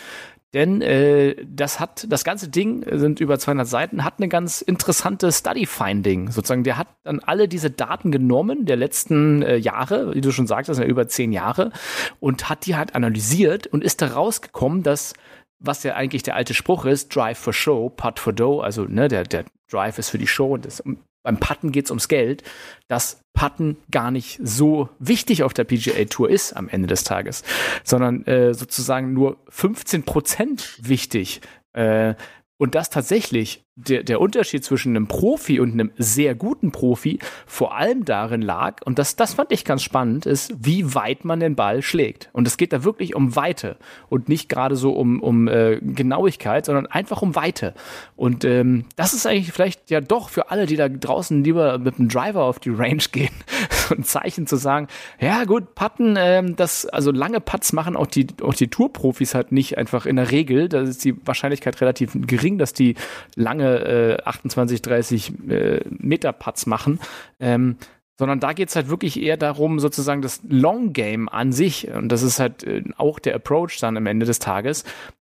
[0.54, 5.32] denn äh, das hat das ganze Ding sind über 200 Seiten, hat eine ganz interessante
[5.32, 6.30] Study Finding.
[6.30, 10.48] Sozusagen, der hat dann alle diese Daten genommen der letzten äh, Jahre, wie du schon
[10.48, 11.72] sagst, das sind ja über zehn Jahre,
[12.20, 15.14] und hat die halt analysiert und ist da rausgekommen, dass
[15.60, 19.08] was ja eigentlich der alte Spruch ist, Drive for Show, Putt for Dough, also ne,
[19.08, 20.84] der, der Drive ist für die Show und das,
[21.24, 22.44] beim Putten geht's ums Geld,
[22.88, 27.44] dass Putten gar nicht so wichtig auf der PGA Tour ist am Ende des Tages,
[27.84, 31.42] sondern äh, sozusagen nur 15 Prozent wichtig.
[31.74, 32.16] Äh,
[32.58, 37.76] und das tatsächlich der, der Unterschied zwischen einem Profi und einem sehr guten Profi vor
[37.76, 41.56] allem darin lag, und das, das fand ich ganz spannend, ist, wie weit man den
[41.56, 42.30] Ball schlägt.
[42.34, 43.78] Und es geht da wirklich um Weite
[44.10, 47.74] und nicht gerade so um, um äh, Genauigkeit, sondern einfach um Weite.
[48.18, 51.98] Und ähm, das ist eigentlich vielleicht ja doch für alle, die da draußen lieber mit
[51.98, 53.34] dem Driver auf die Range gehen,
[53.70, 54.88] so ein Zeichen zu sagen,
[55.20, 59.54] ja gut, Putten, ähm, das, also lange Putts machen auch die, auch die Tourprofis halt
[59.54, 60.68] nicht einfach in der Regel.
[60.68, 62.96] Da ist die Wahrscheinlichkeit relativ gering, dass die
[63.36, 67.00] lange äh, 28, 30 äh, Meter Putts machen.
[67.40, 67.78] Ähm,
[68.20, 72.22] sondern da geht's halt wirklich eher darum, sozusagen das Long Game an sich, und das
[72.22, 74.84] ist halt äh, auch der Approach dann am Ende des Tages,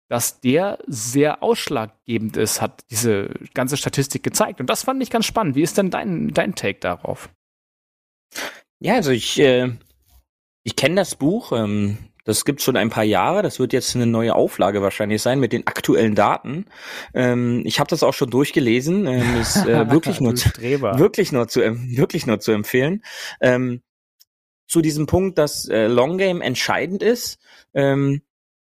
[0.09, 4.61] dass der sehr ausschlaggebend ist, hat diese ganze Statistik gezeigt.
[4.61, 5.55] Und das fand ich ganz spannend.
[5.55, 7.29] Wie ist denn dein, dein Take darauf?
[8.81, 9.71] Ja, also ich, äh,
[10.65, 11.53] ich kenne das Buch.
[11.53, 13.41] Ähm, das gibt schon ein paar Jahre.
[13.41, 16.67] Das wird jetzt eine neue Auflage wahrscheinlich sein mit den aktuellen Daten.
[17.15, 19.07] Ähm, ich habe das auch schon durchgelesen.
[19.07, 23.03] Ähm, ist äh, wirklich nur zu, wirklich nur zu wirklich nur zu empfehlen.
[23.41, 23.81] Ähm,
[24.67, 27.39] zu diesem Punkt, dass äh, Long Game entscheidend ist.
[27.73, 28.21] Ähm,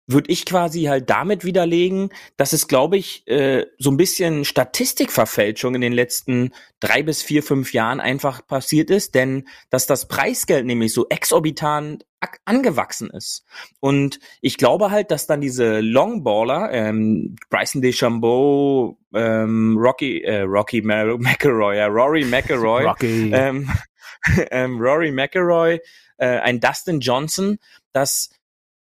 [0.07, 5.75] würde ich quasi halt damit widerlegen, dass es, glaube ich, äh, so ein bisschen Statistikverfälschung
[5.75, 10.65] in den letzten drei bis vier, fünf Jahren einfach passiert ist, denn dass das Preisgeld
[10.65, 12.05] nämlich so exorbitant
[12.45, 13.45] angewachsen ist.
[13.79, 20.81] Und ich glaube halt, dass dann diese Longballer, ähm, Bryson DeChambeau, ähm, Rocky, äh, Rocky
[20.83, 23.31] McElroy, ja, Rory McElroy, Rocky.
[23.31, 23.69] Ähm,
[24.51, 25.79] ähm, Rory McElroy,
[26.17, 27.57] äh, ein Dustin Johnson,
[27.91, 28.29] dass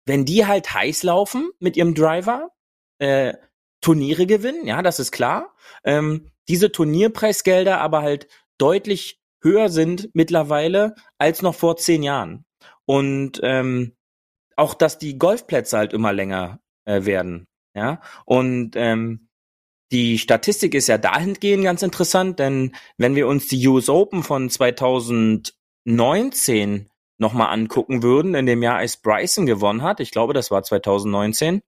[0.05, 2.51] wenn die halt heiß laufen mit ihrem Driver,
[2.99, 3.33] äh,
[3.81, 5.53] Turniere gewinnen, ja, das ist klar.
[5.83, 12.45] Ähm, diese Turnierpreisgelder aber halt deutlich höher sind mittlerweile als noch vor zehn Jahren.
[12.85, 13.95] Und ähm,
[14.55, 17.47] auch, dass die Golfplätze halt immer länger äh, werden.
[17.75, 19.27] Ja, und ähm,
[19.91, 24.49] die Statistik ist ja dahingehend ganz interessant, denn wenn wir uns die US Open von
[24.49, 26.89] 2019
[27.23, 31.61] nochmal angucken würden, in dem Jahr, als Bryson gewonnen hat, ich glaube, das war 2019,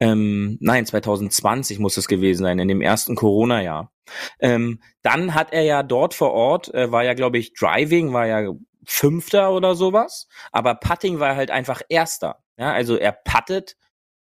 [0.00, 3.92] Ähm, nein, 2020 muss es gewesen sein, in dem ersten Corona-Jahr.
[4.40, 8.26] Ähm, dann hat er ja dort vor Ort, äh, war ja, glaube ich, Driving, war
[8.26, 8.52] ja
[8.84, 12.44] Fünfter oder sowas, aber Putting war halt einfach Erster.
[12.58, 13.76] Ja, also er puttet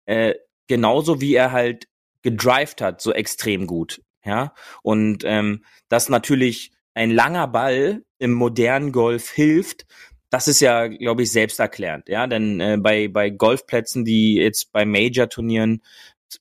[0.05, 0.35] äh,
[0.67, 1.87] genauso wie er halt
[2.21, 4.01] gedrived hat, so extrem gut.
[4.23, 9.85] Ja, und ähm, dass natürlich ein langer Ball im modernen Golf hilft,
[10.29, 14.85] das ist ja, glaube ich, selbsterklärend, ja, denn äh, bei bei Golfplätzen, die jetzt bei
[14.85, 15.81] Major-Turnieren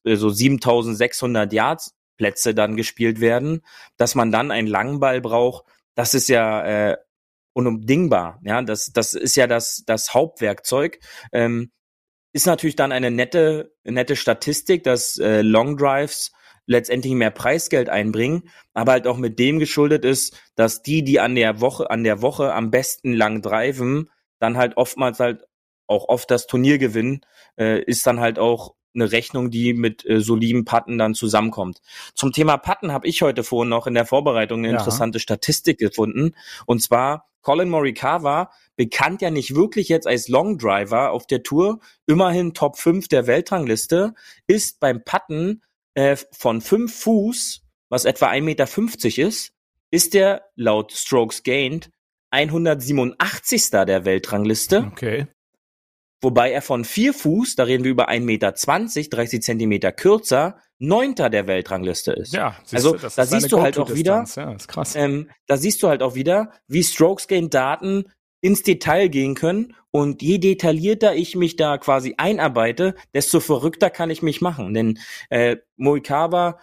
[0.05, 3.63] äh, so 7.600 Yards Plätze dann gespielt werden,
[3.97, 6.97] dass man dann einen langen Ball braucht, das ist ja äh,
[7.53, 11.01] unumdingbar, ja, das das ist ja das das Hauptwerkzeug.
[11.33, 11.73] Ähm,
[12.33, 16.31] ist natürlich dann eine nette nette Statistik, dass äh, Long Drives
[16.71, 21.35] letztendlich mehr Preisgeld einbringen, aber halt auch mit dem geschuldet ist, dass die, die an
[21.35, 25.43] der Woche, an der Woche am besten lang driven, dann halt oftmals halt
[25.89, 27.23] auch oft das Turnier gewinnen,
[27.59, 31.81] äh, ist dann halt auch eine Rechnung, die mit äh, soliden Patten dann zusammenkommt.
[32.15, 34.79] Zum Thema Patten habe ich heute vorhin noch in der Vorbereitung eine ja.
[34.79, 36.37] interessante Statistik gefunden.
[36.67, 41.81] Und zwar Colin Morikawa, bekannt ja nicht wirklich jetzt als Long Driver auf der Tour,
[42.07, 44.15] immerhin Top 5 der Weltrangliste,
[44.47, 45.63] ist beim Patten
[46.33, 49.53] von fünf Fuß, was etwa 1,50 Meter ist,
[49.91, 51.91] ist der laut Strokes Gained
[52.31, 53.71] 187.
[53.71, 54.89] der Weltrangliste.
[54.93, 55.27] Okay.
[56.23, 61.31] Wobei er von vier Fuß, da reden wir über 1,20 Meter, 30 Zentimeter kürzer, neunter
[61.31, 62.35] der Weltrangliste ist.
[62.35, 64.95] Ja, also du, da siehst du halt auch wieder, ja, ist krass.
[64.97, 68.05] Ähm, da siehst du halt auch wieder, wie Strokes Gain Daten
[68.41, 74.11] ins Detail gehen können und je detaillierter ich mich da quasi einarbeite, desto verrückter kann
[74.11, 74.75] ich mich machen.
[74.75, 74.99] Denn
[75.29, 76.59] äh, Moikawa,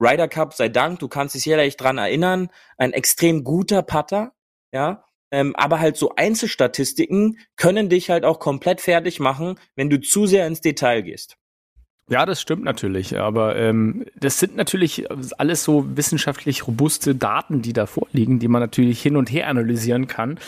[0.00, 4.32] Ryder Cup, sei Dank, du kannst dich sicherlich dran erinnern, ein extrem guter Putter,
[4.72, 10.00] ja, ähm, aber halt so Einzelstatistiken können dich halt auch komplett fertig machen, wenn du
[10.00, 11.36] zu sehr ins Detail gehst.
[12.12, 15.06] Ja, das stimmt natürlich, aber ähm, das sind natürlich
[15.38, 20.08] alles so wissenschaftlich robuste Daten, die da vorliegen, die man natürlich hin und her analysieren
[20.08, 20.38] kann.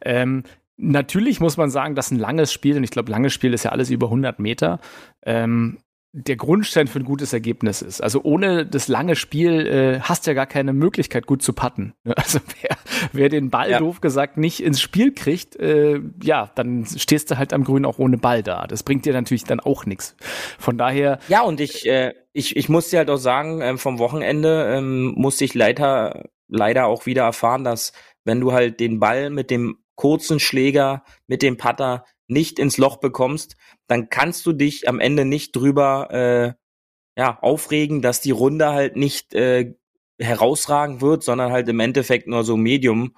[0.00, 0.44] Ähm,
[0.78, 3.72] natürlich muss man sagen, dass ein langes Spiel, und ich glaube, langes Spiel ist ja
[3.72, 4.80] alles über 100 Meter,
[5.22, 5.76] ähm,
[6.12, 8.02] der Grundstein für ein gutes Ergebnis ist.
[8.02, 11.92] Also ohne das lange Spiel äh, hast du ja gar keine Möglichkeit, gut zu putten.
[12.16, 12.78] Also wer,
[13.20, 13.78] wer den Ball, ja.
[13.78, 17.98] doof gesagt, nicht ins Spiel kriegt, äh, ja, dann stehst du halt am Grün auch
[17.98, 18.66] ohne Ball da.
[18.66, 20.16] Das bringt dir natürlich dann auch nichts.
[20.58, 21.18] Von daher.
[21.28, 25.12] Ja, und ich, äh, ich, ich muss dir halt auch sagen, äh, vom Wochenende ähm,
[25.16, 27.92] musste ich leider, leider auch wieder erfahren, dass
[28.24, 32.96] wenn du halt den Ball mit dem kurzen Schläger, mit dem Putter nicht ins Loch
[32.96, 33.56] bekommst,
[33.86, 38.96] dann kannst du dich am Ende nicht drüber äh, ja, aufregen, dass die Runde halt
[38.96, 39.74] nicht äh,
[40.20, 43.12] herausragend wird, sondern halt im Endeffekt nur so Medium.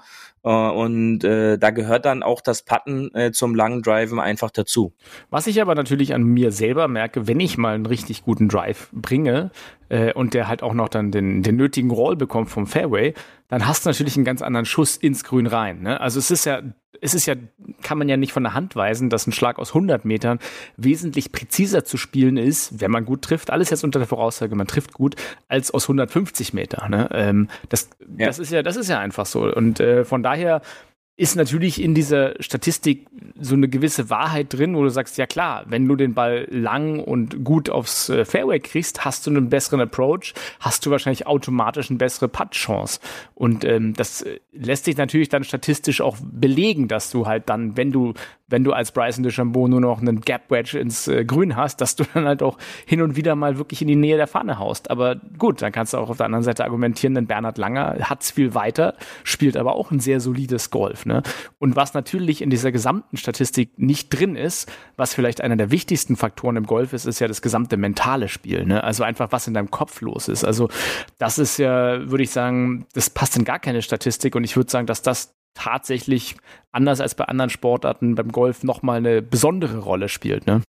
[0.45, 4.93] Äh, und äh, da gehört dann auch das Putten äh, zum langen Driven einfach dazu.
[5.31, 8.88] Was ich aber natürlich an mir selber merke, wenn ich mal einen richtig guten Drive
[8.93, 9.51] bringe
[9.92, 13.12] äh, und der halt auch noch dann den, den nötigen Roll bekommt vom Fairway,
[13.48, 15.83] dann hast du natürlich einen ganz anderen Schuss ins Grün rein.
[15.83, 16.00] Ne?
[16.00, 16.62] Also es ist ja
[17.05, 17.35] es ist ja,
[17.83, 20.38] kann man ja nicht von der Hand weisen, dass ein Schlag aus 100 Metern
[20.76, 23.50] wesentlich präziser zu spielen ist, wenn man gut trifft.
[23.50, 25.16] Alles jetzt unter der Voraussage, man trifft gut,
[25.48, 26.88] als aus 150 Meter.
[26.88, 27.09] Ne?
[27.12, 28.26] Ähm, das, ja.
[28.26, 29.52] das ist ja, das ist ja einfach so.
[29.52, 30.62] Und äh, von daher
[31.16, 33.07] ist natürlich in dieser Statistik
[33.38, 37.01] so eine gewisse Wahrheit drin, wo du sagst, ja klar, wenn du den Ball lang
[37.01, 41.90] und gut aufs äh, Fairway kriegst, hast du einen besseren Approach, hast du wahrscheinlich automatisch
[41.90, 43.01] eine bessere Putt-Chance.
[43.35, 47.77] Und ähm, das äh, lässt sich natürlich dann statistisch auch belegen, dass du halt dann,
[47.77, 48.14] wenn du
[48.53, 51.97] wenn du als Bryson DeChambeau nur noch einen Gap Wedge ins äh, Grün hast, dass
[51.97, 54.91] du dann halt auch hin und wieder mal wirklich in die Nähe der Pfanne haust.
[54.91, 58.31] Aber gut, dann kannst du auch auf der anderen Seite argumentieren, denn Bernhard Langer hat's
[58.31, 61.07] viel weiter, spielt aber auch ein sehr solides Golf.
[61.07, 61.23] Ne?
[61.59, 66.17] Und was natürlich in dieser gesamten Statistik nicht drin ist, was vielleicht einer der wichtigsten
[66.17, 68.67] Faktoren im Golf ist, ist ja das gesamte mentale Spiel.
[68.67, 68.85] Ne?
[68.85, 70.45] Also einfach, was in deinem Kopf los ist.
[70.45, 70.69] Also
[71.19, 74.71] das ist ja, würde ich sagen, das passt in gar keine Statistik und ich würde
[74.71, 76.37] sagen, dass das tatsächlich
[76.71, 80.62] anders als bei anderen Sportarten beim Golf nochmal eine besondere Rolle spielt, ne?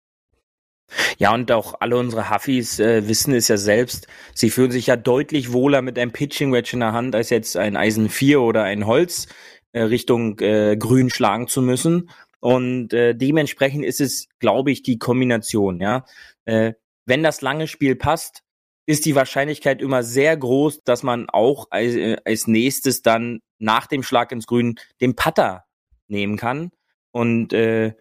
[1.19, 4.09] Ja, und auch alle unsere Huffis äh, wissen es ja selbst.
[4.35, 7.57] Sie fühlen sich ja deutlich wohler mit einem Pitching Wedge in der Hand, als jetzt
[7.57, 9.29] ein Eisen 4 oder ein Holz
[9.73, 12.11] äh, Richtung äh, Grün schlagen zu müssen.
[12.41, 16.05] Und äh, dementsprechend ist es, glaube ich, die Kombination, ja.
[16.45, 16.75] Äh,
[17.07, 18.43] wenn das lange Spiel passt,
[18.87, 23.87] ist die Wahrscheinlichkeit immer sehr groß, dass man auch als, äh, als nächstes dann nach
[23.87, 25.65] dem Schlag ins Grün den Putter
[26.09, 26.71] nehmen kann.
[27.13, 27.95] Und äh,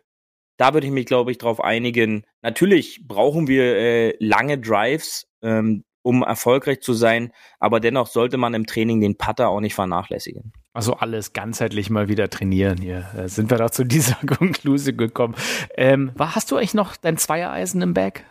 [0.58, 2.24] da würde ich mich, glaube ich, darauf einigen.
[2.42, 8.54] Natürlich brauchen wir äh, lange Drives, ähm, um erfolgreich zu sein, aber dennoch sollte man
[8.54, 10.52] im Training den Putter auch nicht vernachlässigen.
[10.74, 13.10] Also alles ganzheitlich mal wieder trainieren hier.
[13.16, 15.36] Da sind wir doch zu dieser Konklusion gekommen.
[15.76, 18.24] Ähm, hast du eigentlich noch dein Zweiereisen im Bag?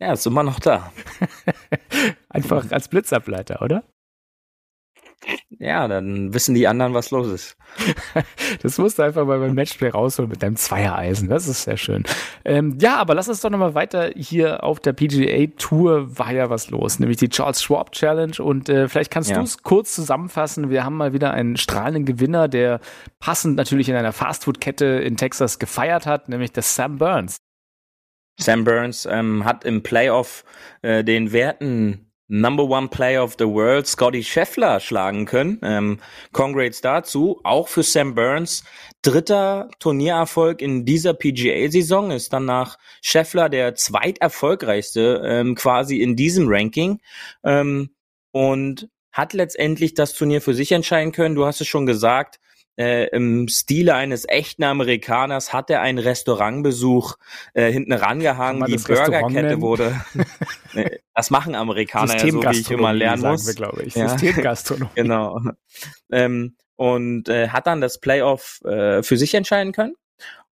[0.00, 0.92] Ja, ist immer noch da.
[2.30, 3.84] Einfach als Blitzableiter, oder?
[5.58, 7.56] Ja, dann wissen die anderen, was los ist.
[8.62, 11.28] das musst du einfach mal beim Matchplay rausholen mit deinem Zweiereisen.
[11.28, 12.04] Das ist sehr schön.
[12.46, 14.10] Ähm, ja, aber lass uns doch nochmal weiter.
[14.16, 18.42] Hier auf der PGA Tour war ja was los, nämlich die Charles Schwab Challenge.
[18.42, 19.36] Und äh, vielleicht kannst ja.
[19.36, 20.70] du es kurz zusammenfassen.
[20.70, 22.80] Wir haben mal wieder einen strahlenden Gewinner, der
[23.18, 27.36] passend natürlich in einer Fastfood-Kette in Texas gefeiert hat, nämlich der Sam Burns.
[28.40, 30.44] Sam Burns ähm, hat im Playoff
[30.82, 35.58] äh, den werten Number One Player of the World, Scotty Scheffler, schlagen können.
[35.62, 35.98] Ähm,
[36.30, 37.40] Congrats dazu.
[37.42, 38.62] Auch für Sam Burns.
[39.02, 46.46] Dritter Turniererfolg in dieser PGA-Saison ist dann nach Scheffler der zweiterfolgreichste ähm, quasi in diesem
[46.48, 47.00] Ranking.
[47.42, 47.90] Ähm,
[48.30, 51.34] und hat letztendlich das Turnier für sich entscheiden können.
[51.34, 52.38] Du hast es schon gesagt,
[52.76, 57.16] äh, im Stile eines echten Amerikaners hat er einen Restaurantbesuch
[57.54, 58.64] äh, hinten rangehangen.
[58.66, 60.00] Die Burgerkette wurde.
[61.12, 63.46] Das machen Amerikaner ja so, wie ich immer lernen muss.
[63.46, 63.94] Wir, glaube ich.
[63.94, 64.08] Ja.
[64.08, 64.90] Systemgastronomie.
[64.94, 65.40] genau.
[66.10, 69.96] Ähm, und äh, hat dann das Playoff äh, für sich entscheiden können.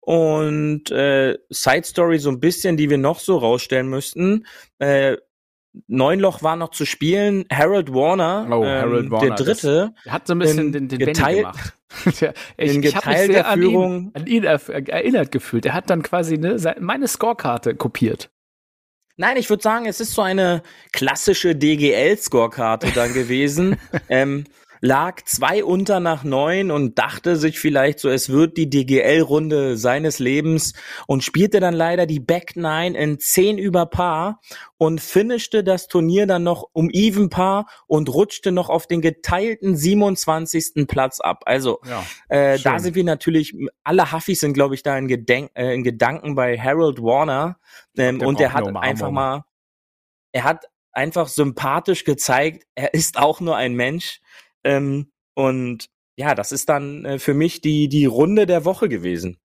[0.00, 4.46] Und äh, Side Story so ein bisschen, die wir noch so rausstellen müssten.
[4.78, 5.16] Äh,
[5.86, 7.44] Neun Loch war noch zu spielen.
[7.52, 11.38] Harold Warner, oh, Harold ähm, Warner der Dritte, hat so ein bisschen den, den geteilt,
[11.38, 11.74] gemacht.
[12.56, 15.66] ich in geteilter an Führung an ihn, an ihn erinnert gefühlt.
[15.66, 18.30] Er hat dann quasi ne, meine Scorekarte kopiert.
[19.16, 20.62] Nein, ich würde sagen, es ist so eine
[20.92, 23.76] klassische DGL-Scorekarte dann gewesen.
[24.08, 24.44] ähm,
[24.80, 30.18] lag zwei unter nach neun und dachte sich vielleicht so, es wird die DGL-Runde seines
[30.18, 30.74] Lebens
[31.06, 34.40] und spielte dann leider die Back Nine in zehn über Paar
[34.76, 39.76] und finishte das Turnier dann noch um Even Paar und rutschte noch auf den geteilten
[39.76, 40.86] 27.
[40.86, 41.42] Platz ab.
[41.46, 45.50] Also ja, äh, da sind wir natürlich, alle Huffis sind, glaube ich, da in, Gedenk
[45.54, 47.58] äh, in Gedanken bei Harold Warner
[47.96, 49.44] ähm, und er hat einfach mal,
[50.32, 54.20] er hat einfach sympathisch gezeigt, er ist auch nur ein Mensch
[54.68, 59.38] ähm, und ja, das ist dann äh, für mich die, die Runde der Woche gewesen.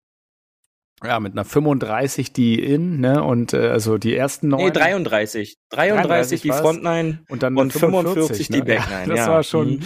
[1.03, 4.65] Ja, mit einer 35 die in, ne, und äh, also die ersten neun.
[4.65, 5.57] Nee, 33.
[5.69, 8.55] 33, 33 die Frontline und dann und 45, 45 ne?
[8.55, 9.01] die Backline.
[9.01, 9.27] Ja, das ja.
[9.27, 9.79] war schon mhm.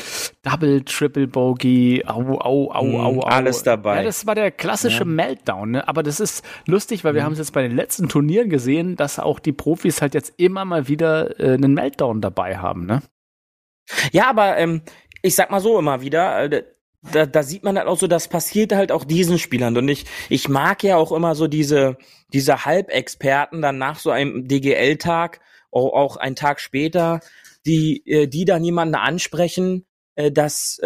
[0.44, 3.22] Double, Triple Bogey, au, au, au, mhm, au, au.
[3.22, 3.98] Alles dabei.
[3.98, 5.06] Ja, das war der klassische ja.
[5.06, 5.88] Meltdown, ne?
[5.88, 7.26] Aber das ist lustig, weil wir mhm.
[7.26, 10.66] haben es jetzt bei den letzten Turnieren gesehen, dass auch die Profis halt jetzt immer
[10.66, 13.02] mal wieder äh, einen Meltdown dabei haben, ne?
[14.12, 14.82] Ja, aber ähm,
[15.22, 16.64] ich sag mal so immer wieder, äh,
[17.12, 19.78] da, da sieht man halt auch so, das passiert halt auch diesen Spielern.
[19.78, 21.98] Und ich, ich mag ja auch immer so diese,
[22.34, 25.40] diese Halbexperten dann nach so einem DGL-Tag,
[25.72, 27.20] auch, auch einen Tag später,
[27.66, 30.80] die, äh, die dann jemanden ansprechen, äh, dass,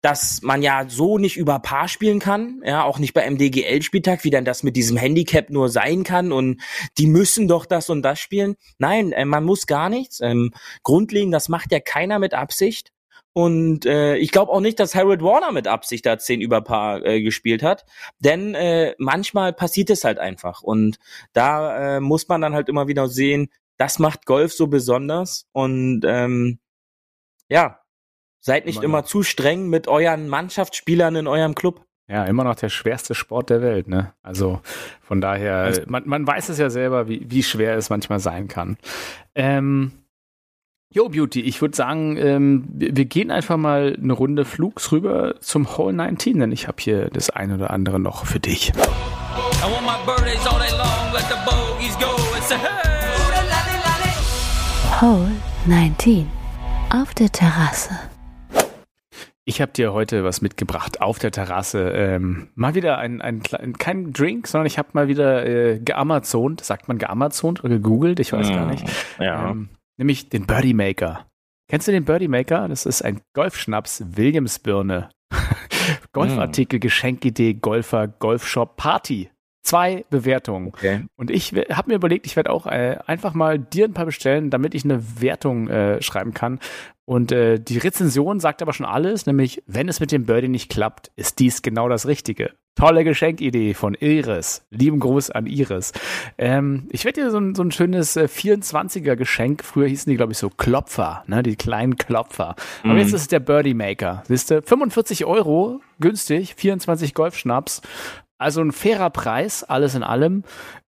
[0.00, 4.22] dass man ja so nicht über Paar spielen kann, ja, auch nicht bei einem DGL-Spieltag,
[4.22, 6.62] wie dann das mit diesem Handicap nur sein kann und
[6.98, 8.54] die müssen doch das und das spielen.
[8.78, 10.20] Nein, man muss gar nichts.
[10.20, 10.52] Ähm,
[10.84, 12.92] grundlegend, das macht ja keiner mit Absicht.
[13.38, 17.06] Und äh, ich glaube auch nicht, dass Harold Warner mit Absicht da 10 über Paar
[17.06, 17.84] äh, gespielt hat.
[18.18, 20.62] Denn äh, manchmal passiert es halt einfach.
[20.62, 20.98] Und
[21.34, 25.46] da äh, muss man dann halt immer wieder sehen, das macht Golf so besonders.
[25.52, 26.58] Und ähm,
[27.48, 27.78] ja,
[28.40, 31.86] seid nicht immer, immer zu streng mit euren Mannschaftsspielern in eurem Club.
[32.08, 34.14] Ja, immer noch der schwerste Sport der Welt, ne?
[34.20, 34.62] Also
[35.00, 38.78] von daher, man, man weiß es ja selber, wie, wie schwer es manchmal sein kann.
[39.36, 39.92] Ähm,
[40.90, 45.76] Yo, Beauty, ich würde sagen, ähm, wir gehen einfach mal eine Runde Flugs rüber zum
[45.76, 48.72] Hole 19, denn ich habe hier das eine oder andere noch für dich.
[55.02, 55.30] Hole
[55.66, 56.26] 19
[56.90, 57.90] auf der Terrasse.
[59.44, 61.90] Ich habe dir heute was mitgebracht auf der Terrasse.
[61.90, 66.64] Ähm, mal wieder ein, ein, ein, kein Drink, sondern ich habe mal wieder äh, geamazont.
[66.64, 68.20] Sagt man geamazont oder gegoogelt?
[68.20, 68.84] Ich weiß mm, gar nicht.
[69.18, 69.50] Ja.
[69.50, 71.26] Ähm, nämlich den Birdie Maker.
[71.68, 72.66] Kennst du den Birdie Maker?
[72.68, 75.10] Das ist ein Golfschnaps Williamsbirne.
[76.12, 79.30] Golfartikel, Geschenkidee, Golfer, Golfshop, Party.
[79.62, 80.68] Zwei Bewertungen.
[80.68, 81.04] Okay.
[81.16, 84.48] Und ich habe mir überlegt, ich werde auch äh, einfach mal dir ein paar bestellen,
[84.48, 86.58] damit ich eine Wertung äh, schreiben kann.
[87.04, 90.70] Und äh, die Rezension sagt aber schon alles, nämlich, wenn es mit dem Birdie nicht
[90.70, 92.54] klappt, ist dies genau das Richtige.
[92.78, 94.64] Tolle Geschenkidee von Iris.
[94.70, 95.90] Lieben Gruß an Iris.
[96.38, 99.64] Ähm, ich werde dir so ein, so ein schönes äh, 24er Geschenk.
[99.64, 101.42] Früher hießen die, glaube ich, so Klopfer, ne?
[101.42, 102.54] die kleinen Klopfer.
[102.84, 103.00] Aber mhm.
[103.00, 104.22] jetzt ist es der Birdie Maker.
[104.28, 104.62] Siehst du?
[104.62, 107.82] 45 Euro, günstig, 24 Golfschnaps.
[108.38, 110.44] Also ein fairer Preis, alles in allem.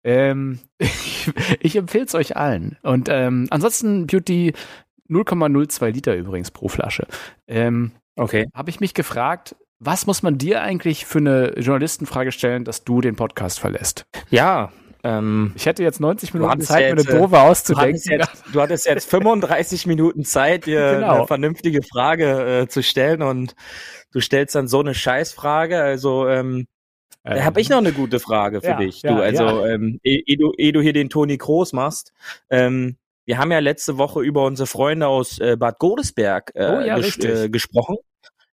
[0.05, 2.77] Ähm, ich, ich empfehle es euch allen.
[2.83, 4.53] Und ähm, ansonsten Beauty
[5.09, 7.07] 0,02 Liter übrigens pro Flasche.
[7.47, 8.47] Ähm, okay.
[8.53, 13.01] Habe ich mich gefragt, was muss man dir eigentlich für eine Journalistenfrage stellen, dass du
[13.01, 14.07] den Podcast verlässt?
[14.31, 14.73] Ja,
[15.05, 18.03] Ähm, ich hätte jetzt 90 Minuten Zeit, jetzt, mir eine doofe auszudenken.
[18.05, 21.19] Du hattest, jetzt, du hattest jetzt 35 Minuten Zeit, dir genau.
[21.19, 23.55] eine vernünftige Frage äh, zu stellen und
[24.11, 25.81] du stellst dann so eine Scheißfrage.
[25.81, 26.67] Also ähm,
[27.25, 29.03] ähm, da habe ich noch eine gute Frage für ja, dich.
[29.03, 29.67] Du, ja, also ja.
[29.69, 32.13] ähm, ehe, eh du, eh du hier den Toni Kroos machst.
[32.51, 37.01] Ähm, wir haben ja letzte Woche über unsere Freunde aus äh, Bad Godesberg äh, oh,
[37.01, 37.99] ges äh, gesprochen.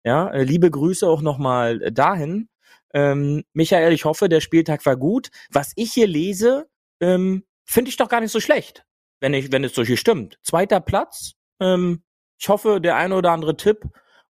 [0.05, 2.47] Ja, äh, liebe Grüße auch nochmal dahin.
[2.93, 5.29] Ähm, Michael, ich hoffe, der Spieltag war gut.
[5.51, 6.69] Was ich hier lese,
[7.01, 8.85] ähm, finde ich doch gar nicht so schlecht,
[9.19, 10.37] wenn ich, wenn es so hier stimmt.
[10.43, 11.33] Zweiter Platz.
[11.59, 12.03] Ähm,
[12.39, 13.83] ich hoffe, der eine oder andere Tipp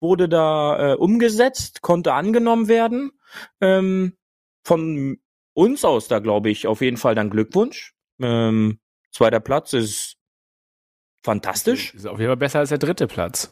[0.01, 3.11] wurde da äh, umgesetzt, konnte angenommen werden.
[3.61, 4.17] Ähm,
[4.63, 5.19] von
[5.53, 7.93] uns aus da, glaube ich, auf jeden Fall dann Glückwunsch.
[8.19, 8.79] Ähm,
[9.11, 10.17] zweiter Platz ist
[11.23, 11.93] fantastisch.
[11.93, 13.51] Ist auf jeden Fall besser als der dritte Platz.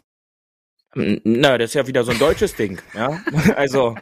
[1.23, 3.19] Na, das ist ja wieder so ein deutsches Ding, ja.
[3.55, 3.95] Also,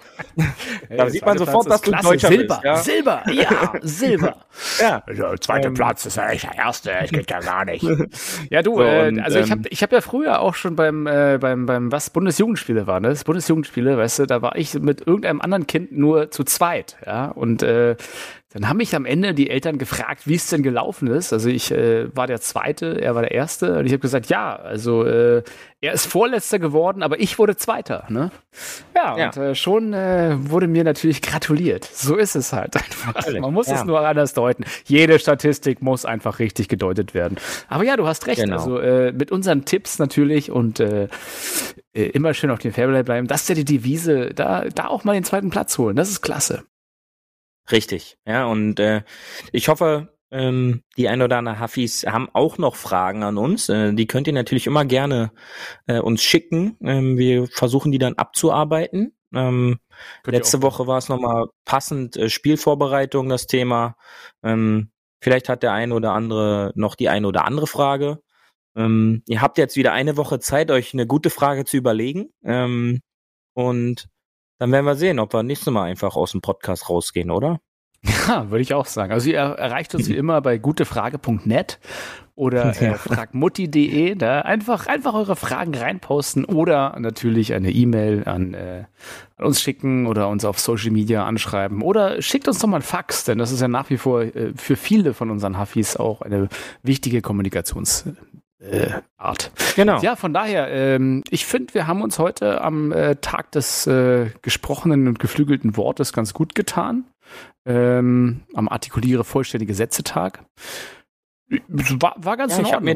[0.87, 2.63] hey, da sieht man sofort, dass du ein Deutscher Silber, bist.
[2.63, 2.75] Ja?
[2.77, 4.45] Silber, ja, Silber.
[4.79, 5.03] ja.
[5.05, 7.83] Also, zweiter ähm, Platz ist ja echt der erste, ich geht ja gar nicht.
[8.49, 11.07] ja, du, so, äh, also ich habe ähm, ich hab ja früher auch schon beim,
[11.07, 13.09] äh, beim, beim, was Bundesjugendspiele war, ne?
[13.09, 17.27] Das Bundesjugendspiele, weißt du, da war ich mit irgendeinem anderen Kind nur zu zweit, ja.
[17.27, 17.95] Und äh,
[18.55, 21.33] dann haben mich am Ende die Eltern gefragt, wie es denn gelaufen ist.
[21.33, 23.79] Also ich äh, war der Zweite, er war der Erste.
[23.79, 25.43] Und ich habe gesagt, ja, also äh,
[25.81, 28.05] er ist Vorletzter geworden, aber ich wurde Zweiter.
[28.07, 28.31] Ne?
[28.95, 29.25] Ja, ja.
[29.25, 31.83] und äh, schon äh, wurde mir natürlich gratuliert.
[31.83, 33.29] So ist es halt einfach.
[33.41, 33.75] Man muss ja.
[33.75, 34.63] es nur anders deuten.
[34.85, 37.35] Jede Statistik muss einfach richtig gedeutet werden.
[37.67, 38.41] Aber ja, du hast recht.
[38.41, 38.55] Genau.
[38.55, 41.09] Also äh, mit unseren Tipps natürlich und äh,
[41.91, 43.27] immer schön auf dem Fairplay bleiben.
[43.27, 44.29] Das ist ja die Devise.
[44.33, 45.97] Da, da auch mal den zweiten Platz holen.
[45.97, 46.63] Das ist klasse.
[47.71, 49.01] Richtig, ja, und äh,
[49.51, 53.69] ich hoffe, ähm, die ein oder anderen Huffis haben auch noch Fragen an uns.
[53.69, 55.31] Äh, die könnt ihr natürlich immer gerne
[55.87, 56.77] äh, uns schicken.
[56.81, 59.15] Ähm, wir versuchen die dann abzuarbeiten.
[59.33, 59.79] Ähm,
[60.25, 63.95] letzte Woche war es nochmal passend äh, Spielvorbereitung, das Thema.
[64.43, 64.91] Ähm,
[65.21, 68.19] vielleicht hat der ein oder andere noch die eine oder andere Frage.
[68.75, 72.29] Ähm, ihr habt jetzt wieder eine Woche Zeit, euch eine gute Frage zu überlegen.
[72.43, 73.01] Ähm,
[73.53, 74.07] und
[74.57, 77.59] dann werden wir sehen, ob wir nächstes Mal einfach aus dem Podcast rausgehen, oder?
[78.27, 79.11] Ja, würde ich auch sagen.
[79.11, 81.79] Also ihr erreicht uns wie immer bei gutefrage.net
[82.35, 84.15] oder äh, fragmutti.de.
[84.15, 88.85] Da einfach, einfach eure Fragen reinposten oder natürlich eine E-Mail an, äh,
[89.37, 92.83] an uns schicken oder uns auf Social Media anschreiben oder schickt uns doch mal ein
[92.83, 96.21] Fax, denn das ist ja nach wie vor äh, für viele von unseren Huffis auch
[96.21, 96.49] eine
[96.83, 98.05] wichtige Kommunikations
[98.65, 99.51] äh, Art.
[99.75, 99.99] Genau.
[100.01, 104.31] Ja, von daher, ähm, ich finde, wir haben uns heute am äh, Tag des äh,
[104.41, 107.05] gesprochenen und geflügelten Wortes ganz gut getan.
[107.65, 110.43] Ähm, am Artikuliere vollständige Sätze-Tag.
[111.67, 112.95] War, war ganz ja, in ich habe mir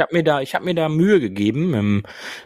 [0.00, 1.74] habe mir da, ich habe mir da Mühe gegeben.
[1.74, 2.02] Ähm,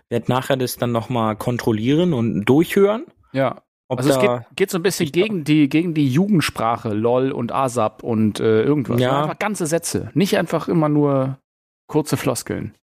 [0.09, 3.05] werde nachher das dann nochmal kontrollieren und durchhören.
[3.33, 3.63] Ja.
[3.89, 8.03] also es geht, geht, so ein bisschen gegen die, gegen die Jugendsprache, LOL und ASAP
[8.03, 9.01] und äh, irgendwas.
[9.01, 9.23] Ja.
[9.23, 10.11] Einfach ganze Sätze.
[10.15, 11.39] Nicht einfach immer nur
[11.87, 12.77] kurze Floskeln.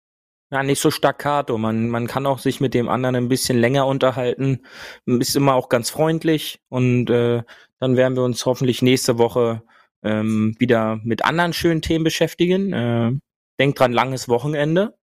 [0.53, 1.59] Ja, nicht so staccato.
[1.59, 4.63] Man, man kann auch sich mit dem anderen ein bisschen länger unterhalten.
[5.07, 6.61] Ist immer auch ganz freundlich.
[6.69, 7.43] Und äh,
[7.79, 9.63] dann werden wir uns hoffentlich nächste Woche
[10.03, 12.73] ähm, wieder mit anderen schönen Themen beschäftigen.
[12.73, 13.13] Äh,
[13.61, 14.99] denkt dran, langes Wochenende.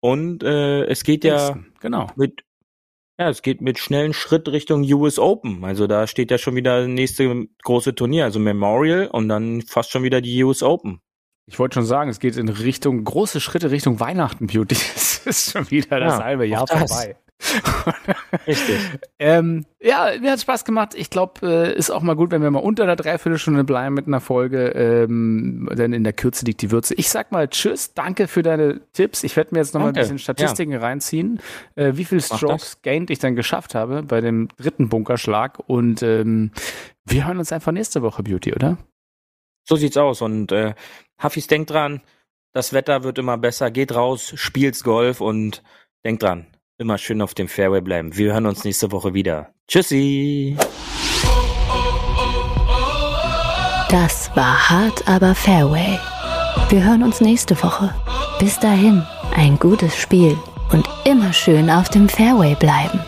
[0.00, 2.08] Und äh, es geht ja genau.
[2.16, 2.44] mit
[3.18, 5.64] ja, es geht mit schnellen Schritt Richtung US Open.
[5.64, 9.90] Also da steht ja schon wieder das nächste große Turnier, also Memorial und dann fast
[9.90, 11.00] schon wieder die US Open.
[11.48, 14.76] Ich wollte schon sagen, es geht in Richtung, große Schritte Richtung Weihnachten, Beauty.
[15.26, 17.16] Es ist schon wieder das ja, halbe Jahr vorbei.
[18.46, 18.78] Richtig.
[19.18, 20.94] ähm, ja, mir hat Spaß gemacht.
[20.96, 24.06] Ich glaube, äh, ist auch mal gut, wenn wir mal unter der Dreiviertelstunde bleiben mit
[24.06, 26.94] einer Folge, ähm, denn in der Kürze liegt die Würze.
[26.94, 29.24] Ich sag mal Tschüss, danke für deine Tipps.
[29.24, 29.94] Ich werde mir jetzt noch danke.
[29.94, 30.78] mal ein bisschen Statistiken ja.
[30.78, 31.40] reinziehen,
[31.74, 36.52] äh, wie viel Strokes gained ich dann geschafft habe bei dem dritten Bunkerschlag und ähm,
[37.04, 38.78] wir hören uns einfach nächste Woche, Beauty, oder?
[39.66, 40.22] So sieht's aus.
[40.22, 40.74] Und äh,
[41.18, 42.00] Hafis, denkt dran,
[42.52, 43.70] das Wetter wird immer besser.
[43.70, 45.62] Geht raus, spielt's Golf und
[46.04, 46.46] denkt dran,
[46.78, 48.16] immer schön auf dem Fairway bleiben.
[48.16, 49.52] Wir hören uns nächste Woche wieder.
[49.68, 50.56] Tschüssi.
[53.90, 55.98] Das war hart, aber Fairway.
[56.68, 57.94] Wir hören uns nächste Woche.
[58.38, 59.02] Bis dahin,
[59.34, 60.36] ein gutes Spiel
[60.72, 63.00] und immer schön auf dem Fairway bleiben.